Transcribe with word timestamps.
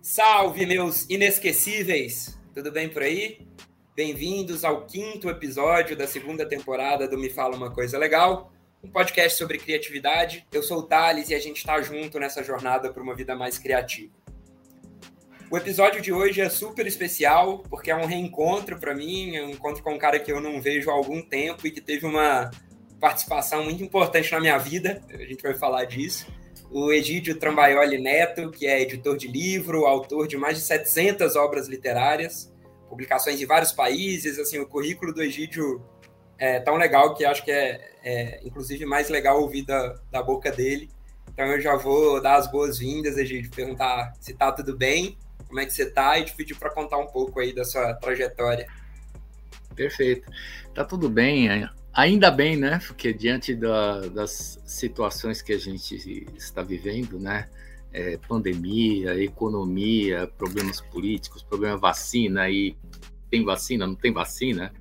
Salve, 0.00 0.64
meus 0.64 1.08
inesquecíveis! 1.10 2.38
Tudo 2.54 2.70
bem 2.70 2.88
por 2.88 3.02
aí? 3.02 3.40
Bem-vindos 3.96 4.64
ao 4.64 4.86
quinto 4.86 5.28
episódio 5.28 5.96
da 5.96 6.06
segunda 6.06 6.46
temporada 6.46 7.08
do 7.08 7.18
Me 7.18 7.28
Fala 7.28 7.56
Uma 7.56 7.72
Coisa 7.72 7.98
Legal, 7.98 8.52
um 8.82 8.88
podcast 8.88 9.36
sobre 9.36 9.58
criatividade. 9.58 10.46
Eu 10.52 10.62
sou 10.62 10.78
o 10.78 10.82
Thales 10.84 11.30
e 11.30 11.34
a 11.34 11.40
gente 11.40 11.56
está 11.56 11.82
junto 11.82 12.18
nessa 12.20 12.44
jornada 12.44 12.92
para 12.92 13.02
uma 13.02 13.14
vida 13.14 13.34
mais 13.34 13.58
criativa. 13.58 14.12
O 15.50 15.56
episódio 15.56 16.00
de 16.00 16.12
hoje 16.12 16.40
é 16.40 16.48
super 16.48 16.86
especial 16.86 17.64
porque 17.68 17.90
é 17.90 17.96
um 17.96 18.06
reencontro 18.06 18.78
para 18.78 18.94
mim, 18.94 19.34
é 19.34 19.44
um 19.44 19.50
encontro 19.50 19.82
com 19.82 19.94
um 19.94 19.98
cara 19.98 20.20
que 20.20 20.30
eu 20.30 20.40
não 20.40 20.60
vejo 20.60 20.90
há 20.90 20.94
algum 20.94 21.20
tempo 21.20 21.66
e 21.66 21.72
que 21.72 21.80
teve 21.80 22.06
uma 22.06 22.50
participação 23.00 23.64
muito 23.64 23.82
importante 23.82 24.30
na 24.30 24.40
minha 24.40 24.58
vida. 24.58 25.02
A 25.10 25.24
gente 25.24 25.42
vai 25.42 25.54
falar 25.54 25.84
disso. 25.86 26.26
O 26.70 26.92
Egídio 26.92 27.38
Trambaioli 27.38 27.98
Neto, 27.98 28.50
que 28.50 28.66
é 28.66 28.82
editor 28.82 29.16
de 29.16 29.26
livro, 29.26 29.86
autor 29.86 30.28
de 30.28 30.36
mais 30.36 30.58
de 30.58 30.64
700 30.64 31.34
obras 31.34 31.66
literárias, 31.66 32.52
publicações 32.88 33.40
em 33.40 33.46
vários 33.46 33.72
países. 33.72 34.38
Assim, 34.38 34.58
o 34.58 34.66
currículo 34.66 35.14
do 35.14 35.22
Egídio 35.22 35.82
é 36.38 36.60
tão 36.60 36.76
legal 36.76 37.14
que 37.14 37.24
acho 37.24 37.44
que 37.44 37.50
é, 37.50 37.80
é 38.04 38.40
inclusive 38.44 38.84
mais 38.84 39.08
legal 39.08 39.40
ouvir 39.40 39.64
da, 39.64 39.94
da 40.10 40.22
boca 40.22 40.50
dele. 40.50 40.90
Então 41.32 41.46
eu 41.46 41.60
já 41.60 41.76
vou 41.76 42.20
dar 42.20 42.36
as 42.36 42.50
boas-vindas, 42.50 43.16
Egídio, 43.16 43.50
perguntar 43.50 44.12
se 44.20 44.34
tá 44.34 44.52
tudo 44.52 44.76
bem, 44.76 45.16
como 45.46 45.60
é 45.60 45.66
que 45.66 45.72
você 45.72 45.88
tá 45.88 46.18
e 46.18 46.24
te 46.24 46.34
pedir 46.34 46.54
para 46.54 46.70
contar 46.70 46.98
um 46.98 47.06
pouco 47.06 47.40
aí 47.40 47.54
da 47.54 47.64
sua 47.64 47.94
trajetória. 47.94 48.66
Perfeito. 49.74 50.30
Tá 50.74 50.84
tudo 50.84 51.08
bem, 51.08 51.48
ainda 51.92 52.30
bem, 52.30 52.56
né? 52.56 52.80
Porque 52.86 53.12
diante 53.12 53.54
da, 53.54 54.00
das 54.08 54.60
situações 54.64 55.42
que 55.42 55.52
a 55.52 55.58
gente 55.58 56.26
está 56.36 56.62
vivendo, 56.62 57.18
né? 57.18 57.48
É, 57.90 58.18
pandemia, 58.28 59.20
economia, 59.22 60.30
problemas 60.36 60.80
políticos, 60.80 61.42
problema 61.42 61.76
vacina 61.78 62.50
e 62.50 62.76
tem 63.30 63.44
vacina, 63.44 63.86
não 63.86 63.94
tem 63.94 64.12
vacina, 64.12 64.72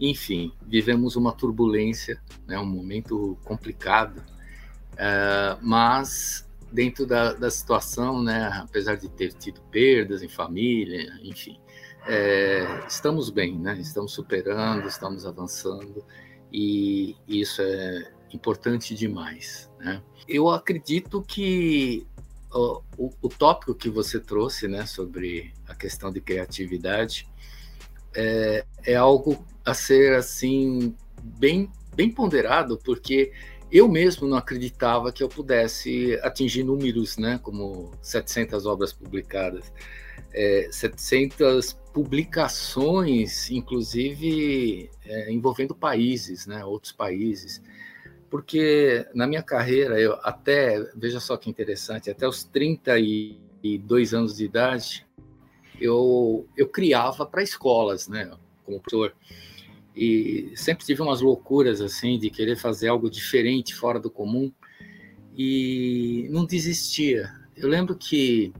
enfim, 0.00 0.52
vivemos 0.66 1.16
uma 1.16 1.32
turbulência, 1.32 2.20
né, 2.46 2.58
um 2.58 2.66
momento 2.66 3.38
complicado, 3.44 4.18
uh, 4.18 5.58
mas 5.62 6.46
dentro 6.72 7.06
da, 7.06 7.32
da 7.32 7.50
situação, 7.50 8.22
né, 8.22 8.50
apesar 8.62 8.96
de 8.96 9.08
ter 9.08 9.32
tido 9.32 9.60
perdas 9.70 10.22
em 10.22 10.28
família, 10.28 11.18
enfim, 11.22 11.58
é, 12.06 12.84
estamos 12.86 13.30
bem, 13.30 13.58
né? 13.58 13.76
Estamos 13.80 14.12
superando, 14.12 14.86
estamos 14.86 15.26
avançando 15.26 16.04
e 16.52 17.16
isso 17.26 17.62
é 17.62 18.12
importante 18.32 18.94
demais, 18.94 19.70
né? 19.78 20.02
Eu 20.28 20.48
acredito 20.48 21.22
que 21.22 22.06
o, 22.52 22.82
o, 23.22 23.28
tópico 23.28 23.74
que 23.74 23.88
você 23.88 24.18
trouxe, 24.18 24.66
né, 24.66 24.86
sobre 24.86 25.52
a 25.68 25.74
questão 25.74 26.10
de 26.10 26.20
criatividade, 26.20 27.28
é, 28.14 28.64
é 28.84 28.94
algo 28.94 29.44
a 29.64 29.74
ser 29.74 30.14
assim 30.14 30.94
bem 31.22 31.70
bem 31.94 32.10
ponderado, 32.10 32.78
porque 32.84 33.32
eu 33.72 33.88
mesmo 33.88 34.28
não 34.28 34.36
acreditava 34.36 35.10
que 35.10 35.22
eu 35.22 35.28
pudesse 35.28 36.18
atingir 36.22 36.62
números, 36.62 37.16
né, 37.16 37.40
como 37.42 37.90
700 38.02 38.66
obras 38.66 38.92
publicadas, 38.92 39.72
é, 40.32 40.68
700 40.70 41.76
publicações, 41.96 43.50
inclusive 43.50 44.90
é, 45.06 45.32
envolvendo 45.32 45.74
países, 45.74 46.46
né, 46.46 46.62
outros 46.62 46.92
países, 46.92 47.62
porque 48.28 49.06
na 49.14 49.26
minha 49.26 49.42
carreira, 49.42 49.98
eu 49.98 50.12
até, 50.22 50.78
veja 50.94 51.18
só 51.20 51.38
que 51.38 51.48
interessante, 51.48 52.10
até 52.10 52.28
os 52.28 52.44
32 52.44 54.12
anos 54.12 54.36
de 54.36 54.44
idade, 54.44 55.06
eu, 55.80 56.46
eu 56.54 56.68
criava 56.68 57.24
para 57.24 57.42
escolas, 57.42 58.08
né, 58.08 58.30
como 58.66 58.78
professor 58.78 59.14
e 59.96 60.52
sempre 60.54 60.84
tive 60.84 61.00
umas 61.00 61.22
loucuras 61.22 61.80
assim 61.80 62.18
de 62.18 62.28
querer 62.28 62.56
fazer 62.56 62.88
algo 62.88 63.08
diferente, 63.08 63.74
fora 63.74 63.98
do 63.98 64.10
comum 64.10 64.52
e 65.34 66.28
não 66.30 66.44
desistia. 66.44 67.32
Eu 67.56 67.70
lembro 67.70 67.96
que 67.96 68.52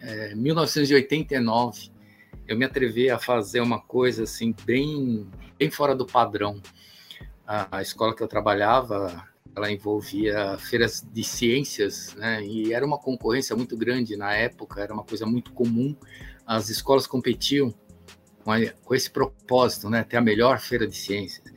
é, 0.00 0.32
em 0.32 0.34
1989 0.34 1.93
eu 2.46 2.56
me 2.56 2.64
atrevi 2.64 3.10
a 3.10 3.18
fazer 3.18 3.60
uma 3.60 3.80
coisa 3.80 4.24
assim 4.24 4.54
bem 4.64 5.26
bem 5.58 5.70
fora 5.70 5.94
do 5.94 6.06
padrão. 6.06 6.60
A, 7.46 7.78
a 7.78 7.82
escola 7.82 8.14
que 8.14 8.22
eu 8.22 8.28
trabalhava 8.28 9.28
ela 9.56 9.70
envolvia 9.70 10.58
feiras 10.58 11.06
de 11.12 11.22
ciências, 11.22 12.14
né? 12.16 12.44
E 12.44 12.72
era 12.72 12.84
uma 12.84 12.98
concorrência 12.98 13.54
muito 13.54 13.76
grande 13.76 14.16
na 14.16 14.34
época, 14.34 14.80
era 14.80 14.92
uma 14.92 15.04
coisa 15.04 15.24
muito 15.24 15.52
comum. 15.52 15.94
As 16.44 16.68
escolas 16.68 17.06
competiam 17.06 17.72
com, 18.42 18.50
a, 18.50 18.58
com 18.84 18.94
esse 18.94 19.10
propósito, 19.10 19.88
né? 19.88 20.02
Ter 20.02 20.16
a 20.16 20.20
melhor 20.20 20.58
feira 20.58 20.86
de 20.86 20.96
ciências. 20.96 21.52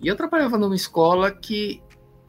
E 0.00 0.08
eu 0.08 0.16
trabalhava 0.16 0.56
numa 0.56 0.74
escola 0.74 1.30
que 1.30 1.82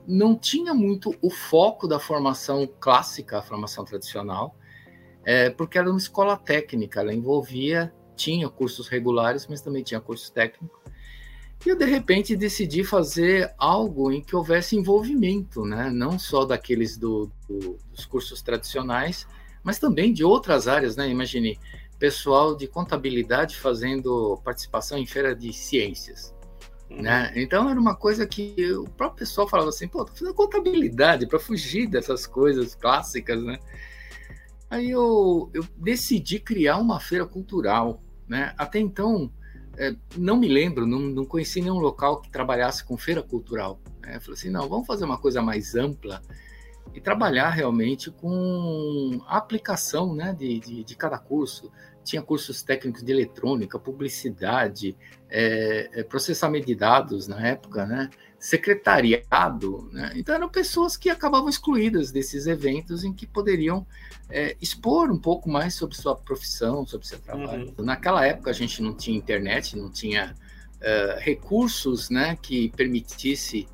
não 0.05 0.35
tinha 0.35 0.73
muito 0.73 1.15
o 1.21 1.29
foco 1.29 1.87
da 1.87 1.99
formação 1.99 2.67
clássica, 2.79 3.39
a 3.39 3.41
formação 3.41 3.85
tradicional, 3.85 4.55
é, 5.27 5.49
porque 5.49 5.77
era 5.77 5.89
uma 5.89 5.97
escola 5.97 6.37
técnica, 6.37 7.01
ela 7.01 7.13
envolvia, 7.13 7.93
tinha 8.15 8.47
cursos 8.47 8.87
regulares, 8.87 9.45
mas 9.45 9.59
também 9.59 9.83
tinha 9.83 9.99
cursos 9.99 10.29
técnicos. 10.29 10.79
E 11.65 11.69
eu, 11.69 11.75
de 11.75 11.83
repente, 11.83 12.33
decidi 12.33 12.81
fazer 12.81 13.53
algo 13.57 14.09
em 14.09 14.21
que 14.21 14.33
houvesse 14.33 14.77
envolvimento, 14.77 15.65
né? 15.65 15.89
não 15.89 16.17
só 16.17 16.45
daqueles 16.45 16.95
do, 16.95 17.29
do, 17.45 17.77
dos 17.91 18.05
cursos 18.05 18.41
tradicionais, 18.41 19.27
mas 19.61 19.77
também 19.77 20.13
de 20.13 20.23
outras 20.23 20.65
áreas. 20.65 20.95
Né? 20.95 21.09
Imagine, 21.09 21.59
pessoal 21.99 22.55
de 22.55 22.65
contabilidade 22.65 23.57
fazendo 23.57 24.39
participação 24.45 24.97
em 24.97 25.05
feira 25.05 25.35
de 25.35 25.51
ciências. 25.51 26.33
Uhum. 26.89 27.01
Né? 27.01 27.33
Então 27.35 27.69
era 27.69 27.77
uma 27.77 27.97
coisa 27.97 28.25
que 28.25 28.55
o 28.71 28.85
próprio 28.85 29.19
pessoal 29.19 29.45
falava 29.45 29.67
assim, 29.67 29.89
pô, 29.89 30.05
tô 30.05 30.13
fazendo 30.13 30.33
contabilidade 30.33 31.27
para 31.27 31.37
fugir 31.37 31.85
dessas 31.85 32.25
coisas 32.25 32.75
clássicas, 32.75 33.43
né? 33.43 33.59
Aí 34.69 34.89
eu, 34.89 35.49
eu 35.53 35.65
decidi 35.77 36.39
criar 36.39 36.77
uma 36.77 36.99
feira 36.99 37.25
cultural, 37.25 38.01
né? 38.27 38.53
Até 38.57 38.79
então 38.79 39.31
é, 39.77 39.95
não 40.17 40.37
me 40.37 40.47
lembro, 40.47 40.85
não, 40.87 40.99
não 40.99 41.25
conheci 41.25 41.61
nenhum 41.61 41.77
local 41.77 42.19
que 42.19 42.29
trabalhasse 42.29 42.83
com 42.83 42.97
feira 42.97 43.21
cultural. 43.21 43.79
Né? 44.01 44.19
Falei 44.19 44.33
assim, 44.33 44.49
não, 44.49 44.67
vamos 44.67 44.87
fazer 44.87 45.05
uma 45.05 45.17
coisa 45.17 45.41
mais 45.41 45.75
ampla 45.75 46.21
e 46.93 47.01
trabalhar 47.01 47.49
realmente 47.49 48.11
com 48.11 49.21
a 49.27 49.37
aplicação 49.37 50.13
né, 50.13 50.33
de, 50.33 50.59
de, 50.59 50.83
de 50.83 50.95
cada 50.95 51.17
curso. 51.17 51.71
Tinha 52.03 52.21
cursos 52.21 52.61
técnicos 52.61 53.03
de 53.03 53.11
eletrônica, 53.11 53.77
publicidade, 53.77 54.95
é, 55.29 55.89
é, 55.93 56.03
processamento 56.03 56.65
de 56.65 56.75
dados 56.75 57.27
na 57.27 57.45
época, 57.45 57.85
né, 57.85 58.09
secretariado. 58.39 59.89
Né? 59.91 60.13
Então, 60.15 60.33
eram 60.33 60.47
pessoas 60.47 60.95
que 60.95 61.09
acabavam 61.09 61.49
excluídas 61.49 62.11
desses 62.11 62.47
eventos 62.47 63.03
em 63.03 63.13
que 63.13 63.27
poderiam 63.27 63.85
é, 64.29 64.55
expor 64.61 65.11
um 65.11 65.19
pouco 65.19 65.49
mais 65.49 65.73
sobre 65.73 65.95
sua 65.95 66.15
profissão, 66.15 66.85
sobre 66.85 67.07
seu 67.07 67.19
trabalho. 67.19 67.73
Uhum. 67.77 67.85
Naquela 67.85 68.25
época, 68.25 68.51
a 68.51 68.53
gente 68.53 68.81
não 68.81 68.93
tinha 68.93 69.17
internet, 69.17 69.75
não 69.77 69.89
tinha 69.89 70.33
uh, 70.77 71.19
recursos 71.19 72.09
né, 72.09 72.37
que 72.41 72.69
permitisse 72.69 73.67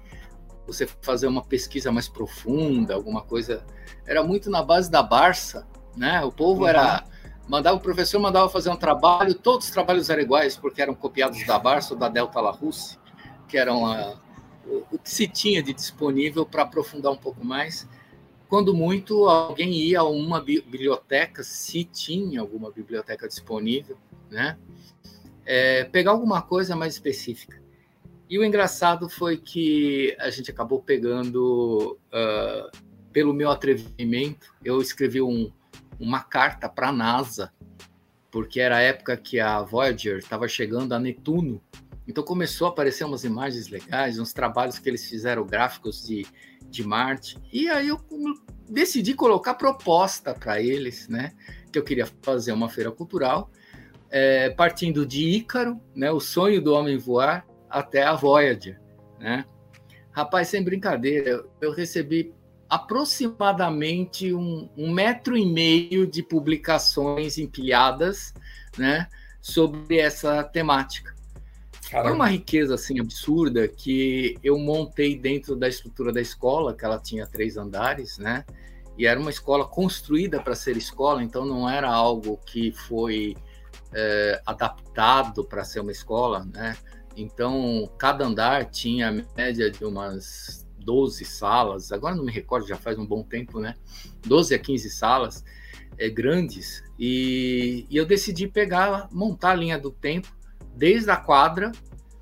você 0.66 0.88
fazer 1.01 1.28
uma 1.28 1.44
pesquisa 1.44 1.91
mais 1.91 2.07
profunda, 2.07 2.94
alguma 2.94 3.22
coisa. 3.22 3.66
Era 4.06 4.24
muito 4.24 4.50
na 4.50 4.63
base 4.63 4.90
da 4.90 5.03
Barça, 5.03 5.68
né? 5.96 6.22
O 6.24 6.31
povo 6.31 6.62
uhum. 6.62 6.68
era 6.68 7.03
mandava 7.47 7.75
o 7.75 7.79
professor 7.79 8.19
mandava 8.19 8.50
fazer 8.50 8.69
um 8.69 8.75
trabalho, 8.75 9.34
todos 9.34 9.68
os 9.68 9.72
trabalhos 9.72 10.09
eram 10.09 10.22
iguais 10.22 10.56
porque 10.56 10.81
eram 10.81 10.96
copiados 10.96 11.46
da 11.46 11.59
Barça 11.59 11.94
ou 11.94 12.00
da 12.00 12.07
Delta 12.07 12.40
La 12.40 12.52
Russe, 12.52 12.97
que 13.47 13.57
eram 13.57 13.85
a, 13.85 14.18
o, 14.66 14.84
o 14.94 15.00
que 15.00 15.09
se 15.09 15.28
tinha 15.28 15.62
de 15.62 15.73
disponível 15.73 16.46
para 16.46 16.63
aprofundar 16.63 17.12
um 17.12 17.18
pouco 17.18 17.46
mais. 17.46 17.88
Quando 18.47 18.73
muito, 18.73 19.28
alguém 19.28 19.73
ia 19.73 20.02
a 20.02 20.03
uma 20.03 20.40
biblioteca, 20.40 21.43
se 21.43 21.84
tinha 21.84 22.40
alguma 22.40 22.72
biblioteca 22.72 23.28
disponível, 23.28 23.97
né? 24.29 24.58
É, 25.46 25.84
pegar 25.85 26.11
alguma 26.11 26.41
coisa 26.41 26.76
mais 26.76 26.93
específica. 26.93 27.63
E 28.29 28.40
o 28.40 28.43
engraçado 28.43 29.09
foi 29.09 29.37
que 29.37 30.16
a 30.20 30.29
gente 30.29 30.49
acabou 30.49 30.81
pegando, 30.81 31.97
uh, 32.08 32.78
pelo 33.11 33.34
meu 33.34 33.52
atrevimento, 33.52 34.53
eu 34.64 34.81
escrevi 34.81 35.22
um, 35.22 35.52
uma 35.99 36.22
carta 36.22 36.67
para 36.67 36.90
a 36.90 36.91
NASA, 36.91 37.53
porque 38.31 38.59
era 38.59 38.78
a 38.78 38.81
época 38.81 39.16
que 39.16 39.40
a 39.40 39.61
Voyager 39.61 40.17
estava 40.17 40.47
chegando 40.47 40.93
a 40.93 40.99
Netuno. 40.99 41.61
Então 42.08 42.23
começou 42.23 42.67
a 42.67 42.72
aparecer 42.72 43.03
umas 43.05 43.23
imagens 43.23 43.70
legais, 43.70 44.20
uns 44.20 44.34
trabalhos 44.34 44.79
que 44.79 44.90
eles 44.90 45.08
fizeram 45.08 45.46
gráficos 45.46 46.03
de, 46.05 46.26
de 46.69 46.85
Marte. 46.85 47.37
E 47.52 47.69
aí 47.69 47.90
eu 47.90 48.02
decidi 48.67 49.14
colocar 49.14 49.53
proposta 49.53 50.34
para 50.34 50.61
eles, 50.61 51.08
né? 51.08 51.34
Que 51.72 51.78
eu 51.78 51.84
queria 51.84 52.08
fazer 52.22 52.52
uma 52.52 52.69
feira 52.69 52.91
cultural, 52.91 53.52
é, 54.09 54.49
partindo 54.49 55.05
de 55.05 55.29
Ícaro, 55.29 55.79
né? 55.96 56.11
O 56.11 56.19
sonho 56.19 56.61
do 56.61 56.73
homem 56.73 56.97
voar, 56.97 57.46
até 57.73 58.03
a 58.03 58.14
Voyager, 58.14 58.79
né? 59.20 59.46
Rapaz, 60.11 60.47
sem 60.47 60.64
brincadeira, 60.64 61.43
eu 61.59 61.72
recebi 61.72 62.31
aproximadamente 62.70 64.34
um, 64.34 64.70
um 64.78 64.91
metro 64.91 65.35
e 65.35 65.46
meio 65.46 66.05
de 66.05 66.22
publicações 66.22 67.37
empilhadas, 67.37 68.34
né, 68.78 69.08
sobre 69.41 69.99
essa 69.99 70.43
temática. 70.43 71.14
Caramba. 71.90 72.09
Foi 72.09 72.16
uma 72.16 72.28
riqueza 72.28 72.75
assim 72.75 72.99
absurda 72.99 73.67
que 73.67 74.35
eu 74.43 74.58
montei 74.58 75.17
dentro 75.17 75.55
da 75.55 75.67
estrutura 75.67 76.11
da 76.11 76.22
escola, 76.22 76.76
que 76.76 76.85
ela 76.85 76.99
tinha 76.99 77.28
três 77.28 77.58
andares, 77.58 78.17
né? 78.17 78.46
E 78.97 79.05
era 79.05 79.19
uma 79.19 79.29
escola 79.29 79.67
construída 79.67 80.41
para 80.41 80.55
ser 80.55 80.78
escola, 80.78 81.23
então 81.23 81.46
não 81.46 81.69
era 81.69 81.91
algo 81.91 82.40
que 82.46 82.72
foi 82.72 83.35
é, 83.93 84.41
adaptado 84.46 85.43
para 85.43 85.64
ser 85.64 85.81
uma 85.81 85.91
escola, 85.91 86.46
né? 86.46 86.76
Então, 87.16 87.90
cada 87.98 88.26
andar 88.26 88.66
tinha 88.66 89.10
a 89.10 89.38
média 89.38 89.70
de 89.70 89.86
umas 89.86 90.68
12 90.80 91.24
salas, 91.26 91.92
agora 91.92 92.16
não 92.16 92.26
me 92.26 92.32
recordo, 92.32 92.68
já 92.68 92.76
faz 92.76 92.98
um 92.98 93.06
bom 93.06 93.24
tempo, 93.24 93.60
né? 93.60 93.76
12 94.26 94.56
a 94.56 94.60
15 94.60 94.90
salas 94.90 95.44
é, 95.98 96.10
grandes, 96.10 96.84
e, 96.98 97.86
e 97.90 97.96
eu 97.96 98.06
decidi 98.06 98.48
pegar, 98.48 99.08
montar 99.12 99.52
a 99.52 99.56
linha 99.56 99.78
do 99.78 99.92
tempo, 99.92 100.36
desde 100.76 101.10
a 101.12 101.18
quadra 101.18 101.72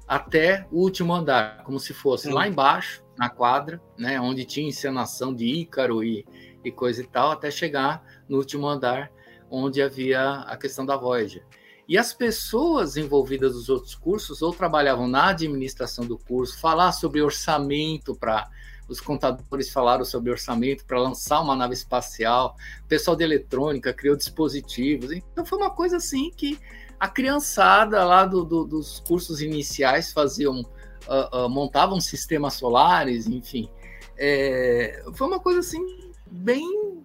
até 0.07 0.67
o 0.71 0.79
último 0.81 1.13
andar, 1.13 1.63
como 1.63 1.79
se 1.79 1.93
fosse 1.93 2.29
lá 2.29 2.47
embaixo, 2.47 3.01
na 3.17 3.29
quadra, 3.29 3.81
né? 3.97 4.19
Onde 4.19 4.43
tinha 4.43 4.67
encenação 4.67 5.33
de 5.33 5.45
Ícaro 5.45 6.03
e, 6.03 6.25
e 6.63 6.71
coisa 6.71 7.01
e 7.01 7.07
tal, 7.07 7.31
até 7.31 7.49
chegar 7.49 8.03
no 8.27 8.37
último 8.37 8.67
andar, 8.67 9.11
onde 9.49 9.81
havia 9.81 10.41
a 10.41 10.57
questão 10.57 10.85
da 10.85 10.97
Voyager. 10.97 11.45
E 11.91 11.97
as 11.97 12.13
pessoas 12.13 12.95
envolvidas 12.95 13.53
nos 13.53 13.67
outros 13.67 13.95
cursos 13.95 14.41
ou 14.41 14.53
trabalhavam 14.53 15.09
na 15.09 15.27
administração 15.27 16.05
do 16.05 16.17
curso, 16.17 16.57
falar 16.57 16.93
sobre 16.93 17.21
orçamento 17.21 18.15
para 18.15 18.49
os 18.87 19.01
contadores 19.01 19.69
falaram 19.69 20.05
sobre 20.05 20.31
orçamento 20.31 20.85
para 20.85 20.97
lançar 20.97 21.41
uma 21.41 21.53
nave 21.53 21.73
espacial, 21.73 22.55
o 22.81 22.87
pessoal 22.87 23.17
de 23.17 23.25
eletrônica 23.25 23.93
criou 23.93 24.15
dispositivos. 24.15 25.11
Então 25.11 25.45
foi 25.45 25.57
uma 25.57 25.69
coisa 25.69 25.97
assim 25.97 26.31
que 26.31 26.57
a 26.97 27.09
criançada 27.09 28.05
lá 28.05 28.25
do, 28.25 28.45
do, 28.45 28.63
dos 28.63 29.01
cursos 29.01 29.41
iniciais 29.41 30.13
faziam, 30.13 30.61
uh, 30.61 31.45
uh, 31.45 31.49
montavam 31.49 31.99
sistemas 31.99 32.53
solares, 32.53 33.27
enfim. 33.27 33.69
É, 34.17 35.03
foi 35.13 35.27
uma 35.27 35.41
coisa 35.41 35.59
assim 35.59 35.85
bem 36.31 37.00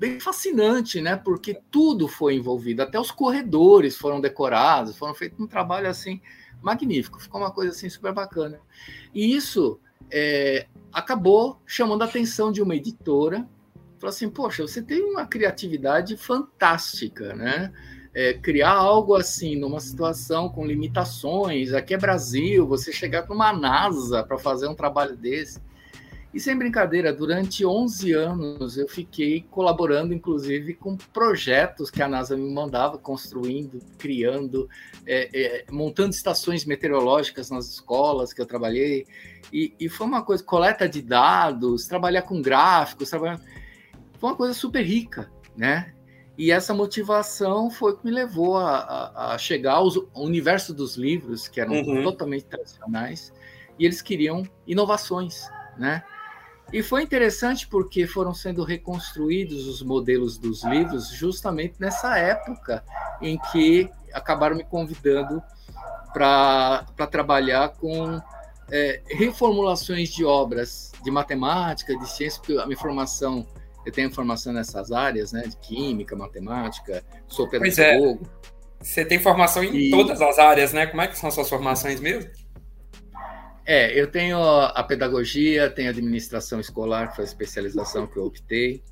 bem 0.00 0.18
fascinante, 0.18 0.98
né? 0.98 1.14
Porque 1.14 1.60
tudo 1.70 2.08
foi 2.08 2.34
envolvido, 2.34 2.80
até 2.80 2.98
os 2.98 3.10
corredores 3.10 3.98
foram 3.98 4.18
decorados, 4.18 4.96
foram 4.96 5.14
feito 5.14 5.40
um 5.42 5.46
trabalho 5.46 5.90
assim 5.90 6.22
magnífico, 6.62 7.20
ficou 7.20 7.38
uma 7.38 7.50
coisa 7.50 7.72
assim 7.72 7.90
super 7.90 8.10
bacana. 8.10 8.58
E 9.14 9.36
isso 9.36 9.78
é, 10.10 10.66
acabou 10.90 11.60
chamando 11.66 12.00
a 12.00 12.06
atenção 12.06 12.50
de 12.50 12.62
uma 12.62 12.74
editora, 12.74 13.46
falou 13.98 14.08
assim, 14.08 14.30
poxa, 14.30 14.62
você 14.62 14.80
tem 14.80 15.02
uma 15.02 15.26
criatividade 15.26 16.16
fantástica, 16.16 17.34
né? 17.34 17.70
É, 18.14 18.32
criar 18.32 18.72
algo 18.72 19.14
assim 19.14 19.54
numa 19.54 19.80
situação 19.80 20.48
com 20.48 20.66
limitações, 20.66 21.74
aqui 21.74 21.92
é 21.92 21.98
Brasil, 21.98 22.66
você 22.66 22.90
chegar 22.90 23.24
para 23.24 23.34
uma 23.34 23.52
NASA 23.52 24.24
para 24.24 24.38
fazer 24.38 24.66
um 24.66 24.74
trabalho 24.74 25.14
desse. 25.14 25.60
E 26.32 26.38
sem 26.38 26.56
brincadeira, 26.56 27.12
durante 27.12 27.66
11 27.66 28.12
anos 28.12 28.78
eu 28.78 28.86
fiquei 28.86 29.44
colaborando, 29.50 30.14
inclusive, 30.14 30.74
com 30.74 30.96
projetos 30.96 31.90
que 31.90 32.00
a 32.00 32.08
NASA 32.08 32.36
me 32.36 32.48
mandava, 32.52 32.96
construindo, 32.98 33.80
criando, 33.98 34.68
é, 35.04 35.28
é, 35.34 35.64
montando 35.72 36.10
estações 36.10 36.64
meteorológicas 36.64 37.50
nas 37.50 37.68
escolas 37.68 38.32
que 38.32 38.40
eu 38.40 38.46
trabalhei. 38.46 39.06
E, 39.52 39.74
e, 39.80 39.88
foi 39.88 40.06
uma 40.06 40.22
coisa, 40.22 40.44
coleta 40.44 40.88
de 40.88 41.02
dados, 41.02 41.88
trabalhar 41.88 42.22
com 42.22 42.40
gráficos, 42.40 43.10
trabalhar... 43.10 43.40
foi 44.18 44.30
uma 44.30 44.36
coisa 44.36 44.54
super 44.54 44.82
rica, 44.82 45.28
né? 45.56 45.92
E 46.38 46.52
essa 46.52 46.72
motivação 46.72 47.68
foi 47.70 47.96
que 47.96 48.04
me 48.04 48.12
levou 48.12 48.56
a, 48.56 48.76
a, 48.78 49.34
a 49.34 49.38
chegar 49.38 49.74
ao 49.74 49.88
universo 50.14 50.72
dos 50.72 50.96
livros, 50.96 51.48
que 51.48 51.60
eram 51.60 51.74
uhum. 51.74 52.04
totalmente 52.04 52.44
tradicionais, 52.44 53.32
e 53.76 53.84
eles 53.84 54.00
queriam 54.00 54.44
inovações, 54.64 55.48
né? 55.76 56.04
E 56.72 56.82
foi 56.82 57.02
interessante 57.02 57.66
porque 57.66 58.06
foram 58.06 58.32
sendo 58.32 58.62
reconstruídos 58.62 59.66
os 59.66 59.82
modelos 59.82 60.38
dos 60.38 60.62
livros 60.64 61.08
justamente 61.08 61.74
nessa 61.78 62.16
época 62.16 62.84
em 63.20 63.38
que 63.50 63.90
acabaram 64.12 64.56
me 64.56 64.64
convidando 64.64 65.42
para 66.12 66.84
trabalhar 67.10 67.70
com 67.70 68.20
é, 68.70 69.00
reformulações 69.06 70.10
de 70.10 70.24
obras 70.24 70.92
de 71.02 71.10
matemática, 71.10 71.96
de 71.96 72.08
ciência, 72.08 72.40
porque 72.40 72.60
a 72.60 72.66
minha 72.66 72.78
formação, 72.78 73.46
eu 73.84 73.92
tenho 73.92 74.12
formação 74.12 74.52
nessas 74.52 74.92
áreas, 74.92 75.32
né, 75.32 75.42
de 75.42 75.56
química, 75.56 76.14
matemática, 76.14 77.02
sou 77.26 77.48
pedagogo. 77.48 78.18
Pois 78.18 78.28
é. 78.36 78.40
Você 78.82 79.04
tem 79.04 79.18
formação 79.18 79.62
em 79.62 79.76
e... 79.76 79.90
todas 79.90 80.22
as 80.22 80.38
áreas, 80.38 80.72
né? 80.72 80.86
Como 80.86 81.02
é 81.02 81.06
que 81.06 81.18
são 81.18 81.28
as 81.28 81.34
suas 81.34 81.50
formações 81.50 82.00
mesmo? 82.00 82.30
É, 83.64 83.98
eu 83.98 84.10
tenho 84.10 84.42
a 84.42 84.82
pedagogia, 84.82 85.70
tenho 85.70 85.88
a 85.88 85.92
administração 85.92 86.58
escolar, 86.58 87.10
que 87.10 87.16
foi 87.16 87.24
a 87.24 87.28
especialização 87.28 88.06
que 88.06 88.16
eu 88.16 88.24
optei. 88.24 88.82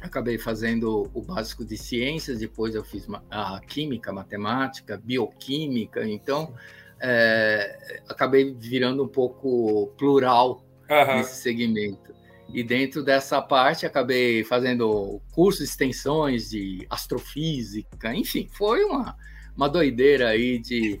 Acabei 0.00 0.38
fazendo 0.38 1.08
o 1.14 1.22
básico 1.22 1.64
de 1.64 1.76
ciências, 1.76 2.38
depois 2.38 2.74
eu 2.74 2.84
fiz 2.84 3.06
a 3.30 3.60
química, 3.60 4.12
matemática, 4.12 5.00
bioquímica, 5.02 6.06
então 6.06 6.54
é, 7.00 8.02
acabei 8.08 8.54
virando 8.54 9.04
um 9.04 9.08
pouco 9.08 9.92
plural 9.96 10.64
uhum. 10.90 11.16
nesse 11.16 11.36
segmento. 11.36 12.14
E 12.52 12.62
dentro 12.62 13.02
dessa 13.02 13.40
parte 13.40 13.86
acabei 13.86 14.44
fazendo 14.44 15.20
cursos, 15.32 15.62
extensões 15.62 16.50
de 16.50 16.86
astrofísica, 16.90 18.14
enfim, 18.14 18.48
foi 18.52 18.84
uma, 18.84 19.16
uma 19.56 19.68
doideira 19.68 20.28
aí 20.28 20.58
de 20.58 21.00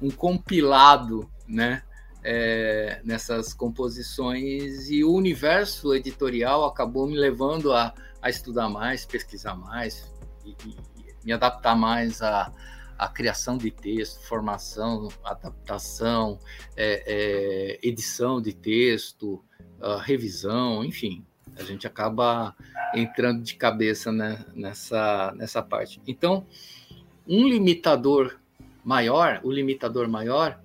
um 0.00 0.10
compilado, 0.10 1.28
né? 1.48 1.82
É, 2.28 3.00
nessas 3.04 3.54
composições 3.54 4.90
e 4.90 5.04
o 5.04 5.12
universo 5.12 5.94
editorial 5.94 6.64
acabou 6.64 7.06
me 7.06 7.16
levando 7.16 7.72
a, 7.72 7.94
a 8.20 8.28
estudar 8.28 8.68
mais, 8.68 9.06
pesquisar 9.06 9.54
mais 9.54 10.12
e, 10.44 10.50
e 10.66 10.76
me 11.24 11.32
adaptar 11.32 11.76
mais 11.76 12.20
à, 12.20 12.52
à 12.98 13.08
criação 13.08 13.56
de 13.56 13.70
texto, 13.70 14.20
formação, 14.26 15.06
adaptação, 15.22 16.40
é, 16.76 17.04
é, 17.06 17.78
edição 17.80 18.42
de 18.42 18.52
texto, 18.52 19.42
revisão, 20.02 20.84
enfim, 20.84 21.24
a 21.56 21.62
gente 21.62 21.86
acaba 21.86 22.56
entrando 22.92 23.42
de 23.42 23.54
cabeça 23.54 24.10
né, 24.10 24.44
nessa, 24.52 25.32
nessa 25.36 25.62
parte. 25.62 26.00
Então, 26.06 26.44
um 27.28 27.46
limitador 27.46 28.36
maior, 28.82 29.40
o 29.44 29.52
limitador 29.52 30.08
maior 30.08 30.58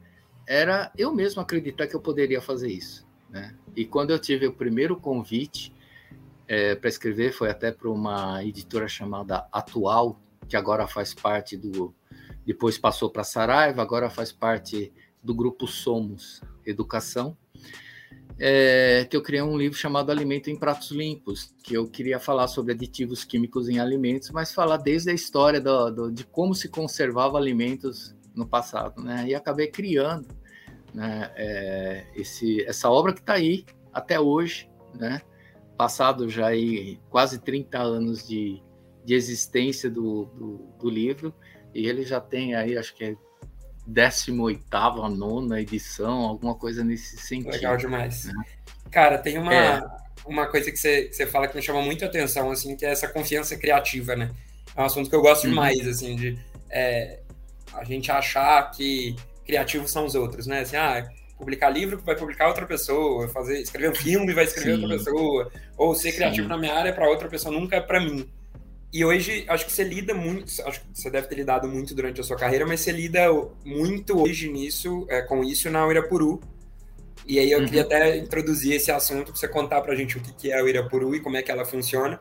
era 0.51 0.91
eu 0.97 1.13
mesmo 1.13 1.41
acreditar 1.41 1.87
que 1.87 1.95
eu 1.95 2.01
poderia 2.01 2.41
fazer 2.41 2.69
isso. 2.69 3.07
Né? 3.29 3.55
E 3.73 3.85
quando 3.85 4.11
eu 4.11 4.19
tive 4.19 4.45
o 4.45 4.51
primeiro 4.51 4.97
convite 4.97 5.73
é, 6.45 6.75
para 6.75 6.89
escrever, 6.89 7.31
foi 7.31 7.49
até 7.49 7.71
para 7.71 7.89
uma 7.89 8.43
editora 8.43 8.85
chamada 8.85 9.47
Atual, 9.49 10.19
que 10.49 10.57
agora 10.57 10.85
faz 10.87 11.13
parte 11.13 11.55
do. 11.55 11.95
Depois 12.45 12.77
passou 12.77 13.09
para 13.09 13.23
Saraiva, 13.23 13.81
agora 13.81 14.09
faz 14.09 14.33
parte 14.33 14.91
do 15.23 15.33
grupo 15.33 15.65
Somos 15.67 16.41
Educação. 16.65 17.37
É, 18.37 19.07
que 19.09 19.15
eu 19.15 19.21
criei 19.21 19.41
um 19.41 19.57
livro 19.57 19.77
chamado 19.77 20.11
Alimento 20.11 20.49
em 20.49 20.57
Pratos 20.57 20.91
Limpos, 20.91 21.53
que 21.63 21.75
eu 21.75 21.87
queria 21.87 22.19
falar 22.19 22.47
sobre 22.47 22.73
aditivos 22.73 23.23
químicos 23.23 23.69
em 23.69 23.79
alimentos, 23.79 24.31
mas 24.31 24.51
falar 24.51 24.77
desde 24.77 25.11
a 25.11 25.13
história 25.13 25.61
do, 25.61 25.91
do, 25.91 26.11
de 26.11 26.25
como 26.25 26.53
se 26.53 26.67
conservava 26.67 27.37
alimentos 27.37 28.15
no 28.33 28.47
passado, 28.47 29.01
né? 29.01 29.27
E 29.27 29.35
acabei 29.35 29.67
criando 29.67 30.40
né, 30.93 31.31
é, 31.35 32.05
esse, 32.15 32.63
essa 32.63 32.89
obra 32.89 33.13
que 33.13 33.19
está 33.19 33.33
aí 33.33 33.65
até 33.93 34.19
hoje, 34.19 34.69
né? 34.93 35.21
Passado 35.77 36.29
já 36.29 36.47
aí 36.47 36.99
quase 37.09 37.39
30 37.39 37.79
anos 37.79 38.27
de, 38.27 38.61
de 39.03 39.13
existência 39.13 39.89
do, 39.89 40.25
do, 40.25 40.57
do 40.79 40.89
livro, 40.89 41.33
e 41.73 41.87
ele 41.87 42.03
já 42.03 42.19
tem 42.19 42.55
aí, 42.55 42.77
acho 42.77 42.93
que 42.95 43.03
é 43.03 43.15
18 43.87 44.63
nona 45.09 45.61
edição, 45.61 46.21
alguma 46.21 46.55
coisa 46.55 46.83
nesse 46.83 47.17
sentido. 47.17 47.51
Legal 47.51 47.77
demais. 47.77 48.25
Né? 48.25 48.33
Cara, 48.91 49.17
tem 49.17 49.37
uma, 49.37 49.53
é. 49.53 49.81
uma 50.25 50.47
coisa 50.47 50.71
que 50.71 50.77
você, 50.77 51.03
que 51.03 51.15
você 51.15 51.25
fala 51.25 51.47
que 51.47 51.55
me 51.55 51.61
chama 51.61 51.81
muito 51.81 52.05
atenção, 52.05 52.51
assim, 52.51 52.75
que 52.75 52.85
é 52.85 52.91
essa 52.91 53.07
confiança 53.07 53.57
criativa, 53.57 54.15
né? 54.15 54.29
É 54.75 54.81
um 54.81 54.85
assunto 54.85 55.09
que 55.09 55.15
eu 55.15 55.21
gosto 55.21 55.45
uhum. 55.45 55.51
demais, 55.51 55.87
assim, 55.87 56.15
de 56.15 56.37
é, 56.69 57.19
a 57.73 57.83
gente 57.83 58.11
achar 58.11 58.69
que 58.71 59.15
criativos 59.51 59.91
são 59.91 60.05
os 60.05 60.15
outros, 60.15 60.47
né? 60.47 60.61
Assim, 60.61 60.77
ah, 60.77 61.09
publicar 61.37 61.69
livro 61.69 61.97
que 61.97 62.05
vai 62.05 62.15
publicar 62.15 62.47
outra 62.47 62.65
pessoa, 62.65 63.27
fazer 63.27 63.59
escrever 63.59 63.91
um 63.91 63.95
filme 63.95 64.33
vai 64.33 64.45
escrever 64.45 64.77
Sim. 64.77 64.81
outra 64.81 64.97
pessoa, 64.97 65.51
ou 65.77 65.93
ser 65.93 66.13
criativo 66.13 66.43
Sim. 66.43 66.49
na 66.49 66.57
minha 66.57 66.73
área 66.73 66.93
para 66.93 67.09
outra 67.09 67.27
pessoa, 67.27 67.53
nunca 67.53 67.75
é 67.75 67.81
para 67.81 67.99
mim. 67.99 68.29
E 68.93 69.03
hoje, 69.03 69.45
acho 69.47 69.65
que 69.65 69.71
você 69.71 69.83
lida 69.83 70.13
muito, 70.13 70.49
acho 70.65 70.81
que 70.81 70.87
você 70.93 71.09
deve 71.09 71.27
ter 71.27 71.35
lidado 71.35 71.67
muito 71.67 71.93
durante 71.93 72.21
a 72.21 72.23
sua 72.23 72.37
carreira, 72.37 72.65
mas 72.65 72.79
você 72.79 72.91
lida 72.91 73.27
muito 73.65 74.21
hoje 74.21 74.49
nisso, 74.49 75.05
é, 75.09 75.21
com 75.21 75.43
isso 75.43 75.69
na 75.69 75.85
Uirapuru. 75.85 76.41
E 77.27 77.39
aí 77.39 77.51
eu 77.51 77.59
uhum. 77.59 77.65
queria 77.65 77.81
até 77.81 78.17
introduzir 78.17 78.73
esse 78.75 78.91
assunto 78.91 79.31
para 79.31 79.35
você 79.35 79.47
contar 79.47 79.81
para 79.81 79.93
a 79.93 79.95
gente 79.95 80.17
o 80.17 80.21
que 80.21 80.51
é 80.51 80.61
o 80.61 80.67
Irapuru 80.67 81.15
e 81.15 81.19
como 81.19 81.37
é 81.37 81.41
que 81.41 81.51
ela 81.51 81.65
funciona. 81.65 82.19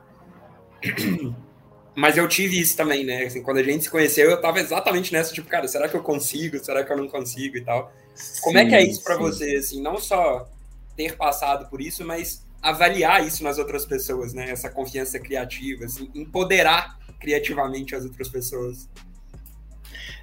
Mas 1.94 2.16
eu 2.16 2.28
tive 2.28 2.58
isso 2.58 2.76
também, 2.76 3.04
né? 3.04 3.24
Assim, 3.24 3.42
quando 3.42 3.58
a 3.58 3.62
gente 3.62 3.84
se 3.84 3.90
conheceu, 3.90 4.30
eu 4.30 4.36
estava 4.36 4.60
exatamente 4.60 5.12
nessa, 5.12 5.32
tipo, 5.34 5.48
cara, 5.48 5.66
será 5.66 5.88
que 5.88 5.96
eu 5.96 6.02
consigo? 6.02 6.58
Será 6.58 6.84
que 6.84 6.92
eu 6.92 6.96
não 6.96 7.08
consigo 7.08 7.56
e 7.56 7.64
tal? 7.64 7.92
Sim, 8.14 8.40
como 8.42 8.58
é 8.58 8.66
que 8.66 8.74
é 8.74 8.82
isso 8.82 9.02
para 9.02 9.16
você, 9.16 9.56
assim, 9.56 9.82
não 9.82 9.98
só 9.98 10.48
ter 10.96 11.16
passado 11.16 11.68
por 11.68 11.80
isso, 11.80 12.04
mas 12.04 12.46
avaliar 12.62 13.26
isso 13.26 13.42
nas 13.42 13.58
outras 13.58 13.84
pessoas, 13.86 14.32
né? 14.32 14.50
Essa 14.50 14.68
confiança 14.68 15.18
criativa, 15.18 15.84
assim, 15.86 16.10
empoderar 16.14 16.98
criativamente 17.18 17.94
as 17.94 18.04
outras 18.04 18.28
pessoas. 18.28 18.88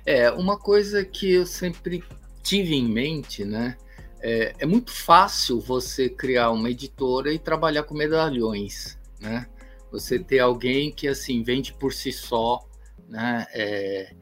É, 0.05 0.31
uma 0.31 0.57
coisa 0.57 1.03
que 1.03 1.33
eu 1.33 1.45
sempre 1.45 2.03
tive 2.41 2.75
em 2.75 2.87
mente, 2.87 3.43
né? 3.43 3.75
É, 4.21 4.53
é 4.59 4.65
muito 4.65 4.91
fácil 4.91 5.59
você 5.59 6.09
criar 6.09 6.51
uma 6.51 6.69
editora 6.69 7.33
e 7.33 7.37
trabalhar 7.37 7.83
com 7.83 7.93
medalhões, 7.93 8.97
né? 9.19 9.47
Você 9.91 10.19
ter 10.19 10.39
alguém 10.39 10.91
que 10.91 11.07
assim 11.07 11.43
vende 11.43 11.73
por 11.73 11.93
si 11.93 12.11
só, 12.11 12.67
né? 13.07 13.47
É, 13.53 14.13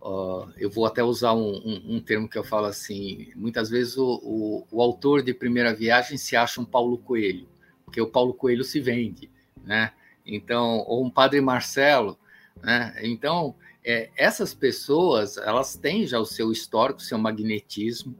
ó, 0.00 0.48
eu 0.56 0.70
vou 0.70 0.86
até 0.86 1.02
usar 1.02 1.34
um, 1.34 1.56
um, 1.56 1.96
um, 1.96 2.00
termo 2.00 2.28
que 2.28 2.38
eu 2.38 2.44
falo 2.44 2.66
assim: 2.66 3.30
muitas 3.36 3.68
vezes 3.68 3.96
o, 3.96 4.20
o, 4.22 4.66
o, 4.70 4.82
autor 4.82 5.22
de 5.22 5.34
primeira 5.34 5.74
viagem 5.74 6.16
se 6.16 6.36
acha 6.36 6.60
um 6.60 6.64
Paulo 6.64 6.98
Coelho, 6.98 7.48
porque 7.84 8.00
o 8.00 8.06
Paulo 8.06 8.34
Coelho 8.34 8.64
se 8.64 8.80
vende, 8.80 9.30
né? 9.62 9.92
Então, 10.24 10.84
ou 10.86 11.04
um 11.04 11.10
Padre 11.10 11.40
Marcelo, 11.40 12.18
né? 12.62 12.94
Então, 13.02 13.54
é, 13.84 14.10
essas 14.16 14.54
pessoas 14.54 15.36
elas 15.36 15.76
têm 15.76 16.06
já 16.06 16.18
o 16.18 16.26
seu 16.26 16.52
histórico, 16.52 17.00
o 17.00 17.04
seu 17.04 17.18
magnetismo 17.18 18.14